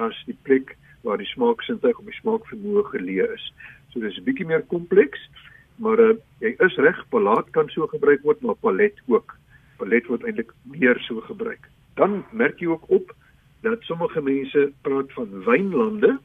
as 0.00 0.16
die 0.28 0.36
plek 0.48 0.76
waar 1.04 1.20
die 1.20 1.28
smaaksintuig 1.32 1.98
of 1.98 2.08
die 2.08 2.20
smaakvermoë 2.20 2.86
geleë 2.92 3.28
is. 3.34 3.50
So 3.92 4.00
dis 4.00 4.16
'n 4.18 4.24
bietjie 4.24 4.46
meer 4.46 4.64
kompleks, 4.68 5.20
maar 5.76 6.00
uh, 6.00 6.16
jy 6.40 6.56
is 6.58 6.76
reg, 6.76 7.04
palaat 7.10 7.50
kan 7.52 7.68
so 7.68 7.86
gebruik 7.86 8.22
word, 8.22 8.40
maar 8.40 8.56
palet 8.60 8.96
ook. 9.06 9.36
Palet 9.78 10.06
word 10.08 10.24
eintlik 10.24 10.52
meer 10.64 10.98
so 11.08 11.20
gebruik. 11.20 11.68
Dan 11.96 12.24
merk 12.32 12.60
jy 12.60 12.66
ook 12.68 12.90
op 12.90 13.12
dat 13.60 13.82
sommige 13.82 14.20
mense 14.22 14.72
praat 14.80 15.12
van 15.12 15.44
wynlande 15.44 16.18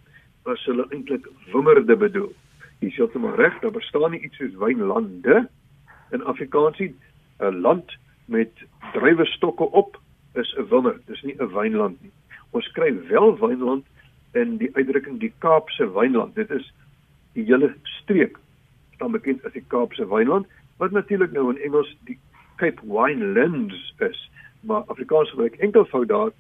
as 0.43 0.65
hulle 0.65 0.85
eintlik 0.89 1.27
wingerde 1.51 1.95
bedoel. 1.95 2.31
Jy 2.79 2.89
sê 2.89 3.05
dit 3.05 3.21
maar 3.21 3.37
reg, 3.37 3.59
daar 3.61 3.71
bestaan 3.71 4.11
nie 4.11 4.23
iets 4.25 4.37
soos 4.41 4.55
wynlande 4.57 5.47
in 6.11 6.23
Afrikaansie. 6.23 6.95
'n 7.39 7.61
Land 7.61 7.97
met 8.25 8.51
druiwestokke 8.93 9.63
op 9.63 9.99
is 10.33 10.55
'n 10.57 10.67
wingerd, 10.69 11.01
dis 11.07 11.21
nie 11.21 11.35
'n 11.39 11.53
wynland 11.53 12.01
nie. 12.01 12.11
Ons 12.51 12.71
kry 12.71 13.07
wel 13.07 13.37
wynland 13.37 13.85
in 14.33 14.57
die 14.57 14.75
uitdrukking 14.75 15.19
die 15.19 15.33
Kaapse 15.37 15.91
wynland. 15.93 16.35
Dit 16.35 16.49
is 16.49 16.73
die 17.33 17.43
hele 17.43 17.75
streek 17.83 18.37
staan 18.95 19.11
bekend 19.11 19.45
as 19.45 19.51
die 19.51 19.65
Kaapse 19.67 20.07
wynland, 20.07 20.47
wat 20.77 20.91
natuurlik 20.91 21.31
nou 21.31 21.49
in 21.49 21.61
Engels 21.61 21.97
die 22.05 22.19
Cape 22.55 22.81
Winelands 22.85 23.93
is, 23.97 24.29
maar 24.59 24.83
Afrikaans 24.83 25.29
gebruik 25.29 25.55
enkelvoud 25.55 26.07
daar 26.07 26.31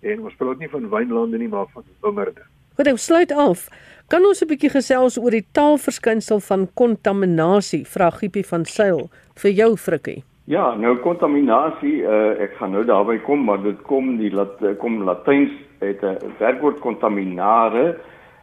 en 0.00 0.22
ons 0.24 0.34
praat 0.38 0.58
nie 0.58 0.68
van 0.68 0.88
wynlande 0.90 1.38
nie, 1.38 1.48
maar 1.48 1.66
van 1.74 1.84
wingerde. 2.02 2.42
Goed, 2.76 2.86
ek 2.86 2.98
sluit 3.02 3.32
af. 3.32 3.68
Kan 4.08 4.24
ons 4.24 4.42
'n 4.42 4.48
bietjie 4.48 4.70
gesels 4.70 5.18
oor 5.18 5.30
die 5.30 5.46
taalverskynsel 5.52 6.40
van 6.40 6.68
kontaminasie? 6.74 7.84
Vra 7.84 8.10
Giepie 8.10 8.46
van 8.46 8.64
Sail 8.64 9.10
vir 9.34 9.50
jou 9.50 9.76
frikkie. 9.76 10.22
Ja, 10.44 10.74
nou 10.74 10.96
kontaminasie, 10.96 12.02
uh, 12.02 12.40
ek 12.40 12.54
gaan 12.56 12.72
nou 12.72 12.84
daarby 12.84 13.18
kom, 13.18 13.44
maar 13.44 13.62
dit 13.62 13.82
kom 13.82 14.16
die 14.16 14.30
lat 14.30 14.56
kom 14.78 15.02
Latyns 15.04 15.50
het 15.80 16.02
'n 16.02 16.32
werkwoord 16.38 16.80
contaminare 16.80 17.96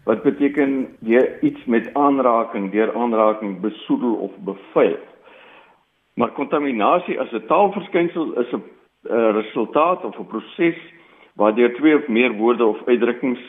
wat 0.05 0.23
beteken 0.23 0.87
jy 1.01 1.23
iets 1.41 1.65
met 1.65 1.89
aanraking, 1.93 2.71
deur 2.71 2.93
aanraking 2.95 3.59
besoedel 3.61 4.13
of 4.13 4.31
bevuil. 4.37 4.97
Maar 6.15 6.31
kontaminasie 6.31 7.19
as 7.19 7.31
'n 7.31 7.47
taalverskynsel 7.47 8.39
is 8.39 8.53
'n 8.53 8.61
resultaat 9.31 10.05
of 10.05 10.19
'n 10.19 10.27
proses 10.27 10.77
waardeur 11.35 11.73
twee 11.75 11.95
of 11.95 12.07
meer 12.07 12.33
woorde 12.33 12.65
of 12.65 12.87
uitdrukkings 12.87 13.39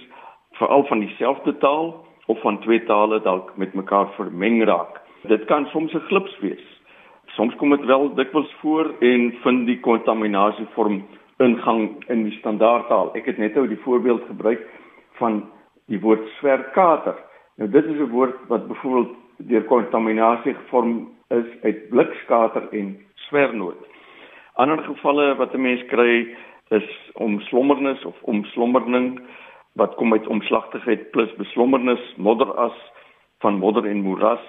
veral 0.52 0.84
van 0.84 0.98
dieselfde 0.98 1.56
taal 1.58 2.04
of 2.26 2.40
van 2.40 2.60
twee 2.60 2.84
tale 2.84 3.20
dalk 3.20 3.56
met 3.56 3.74
mekaar 3.74 4.08
vermeng 4.14 4.64
raak. 4.64 5.00
Dit 5.22 5.44
kan 5.44 5.66
soms 5.66 5.92
'n 5.94 6.06
glips 6.08 6.38
wees 6.40 6.76
soms 7.36 7.54
kom 7.60 7.70
dit 7.74 7.84
wel 7.84 8.08
dikwels 8.14 8.52
voor 8.60 8.94
en 9.04 9.28
vind 9.42 9.66
die 9.68 9.78
kontaminasie 9.84 10.66
vorm 10.74 11.02
ingang 11.42 11.82
in 12.08 12.24
die 12.24 12.36
standaardtaal. 12.38 13.12
Ek 13.18 13.28
het 13.28 13.38
net 13.38 13.56
nou 13.58 13.66
die 13.68 13.80
voorbeeld 13.84 14.24
gebruik 14.28 14.62
van 15.20 15.42
die 15.92 16.00
woord 16.00 16.24
swerkater. 16.38 17.18
Nou 17.60 17.68
dit 17.70 17.84
is 17.84 18.00
'n 18.00 18.10
woord 18.10 18.36
wat 18.48 18.68
byvoorbeeld 18.68 19.12
deur 19.36 19.64
kontaminasie 19.64 20.54
gevorm 20.54 21.08
is 21.28 21.48
uit 21.62 21.88
blikskater 21.88 22.68
en 22.72 22.96
swernoot. 23.28 23.80
Ander 24.54 24.78
gevalle 24.78 25.34
wat 25.36 25.54
'n 25.54 25.60
mens 25.60 25.84
kry 25.86 26.36
is 26.74 26.86
omslommernis 27.14 28.04
of 28.04 28.22
omslommerning 28.22 29.20
wat 29.76 29.94
kom 29.94 30.12
uit 30.12 30.26
omslagtigheid 30.26 31.10
plus 31.10 31.32
beslommernis, 31.36 32.14
modderas 32.16 32.76
van 33.44 33.58
modder 33.58 33.86
en 33.86 34.00
moeras 34.02 34.44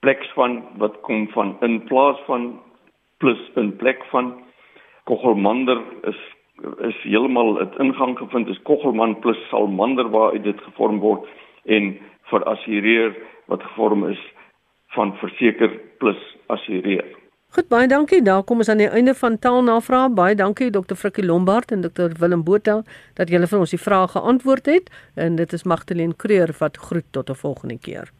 pleks 0.00 0.32
van 0.36 0.62
wat 0.76 1.00
kom 1.00 1.28
van 1.32 1.56
in 1.60 1.82
plaas 1.84 2.18
van 2.26 2.60
plus 3.18 3.50
in 3.54 3.76
plek 3.76 4.04
van 4.12 4.34
Kogelmander 5.04 5.80
is 6.02 6.20
is 6.86 6.96
heeltemal 7.02 7.56
het 7.58 7.74
ingang 7.82 8.18
gevind 8.18 8.48
is 8.48 8.62
Kogelman 8.62 9.18
plus 9.18 9.40
Salmander 9.48 10.10
waar 10.10 10.32
uit 10.32 10.44
dit 10.44 10.60
gevorm 10.66 11.00
word 11.02 11.26
en 11.64 11.96
vir 12.30 12.44
assureer 12.52 13.16
wat 13.52 13.62
gevorm 13.62 14.06
is 14.08 14.20
van 14.94 15.16
verseker 15.18 15.80
plus 15.98 16.20
assureer. 16.46 17.23
Goed 17.54 17.68
baie 17.70 17.86
dankie. 17.86 18.18
Daar 18.22 18.42
kom 18.42 18.58
ons 18.58 18.68
aan 18.68 18.80
die 18.82 18.88
einde 18.90 19.12
van 19.14 19.36
taalnavraag. 19.38 20.16
Baie 20.18 20.34
dankie 20.34 20.72
Dr. 20.74 20.96
Frikkie 20.98 21.24
Lombard 21.24 21.70
en 21.70 21.84
Dr. 21.86 22.10
Willem 22.18 22.42
Botha 22.42 22.80
dat 23.14 23.30
julle 23.30 23.46
vir 23.46 23.62
ons 23.62 23.76
die 23.76 23.78
vrae 23.78 24.10
geantwoord 24.16 24.72
het 24.72 24.90
en 25.14 25.38
dit 25.38 25.54
is 25.54 25.62
Magdalene 25.62 26.18
Creur 26.18 26.50
wat 26.58 26.82
groet 26.88 27.06
tot 27.14 27.30
'n 27.30 27.38
volgende 27.44 27.78
keer. 27.78 28.10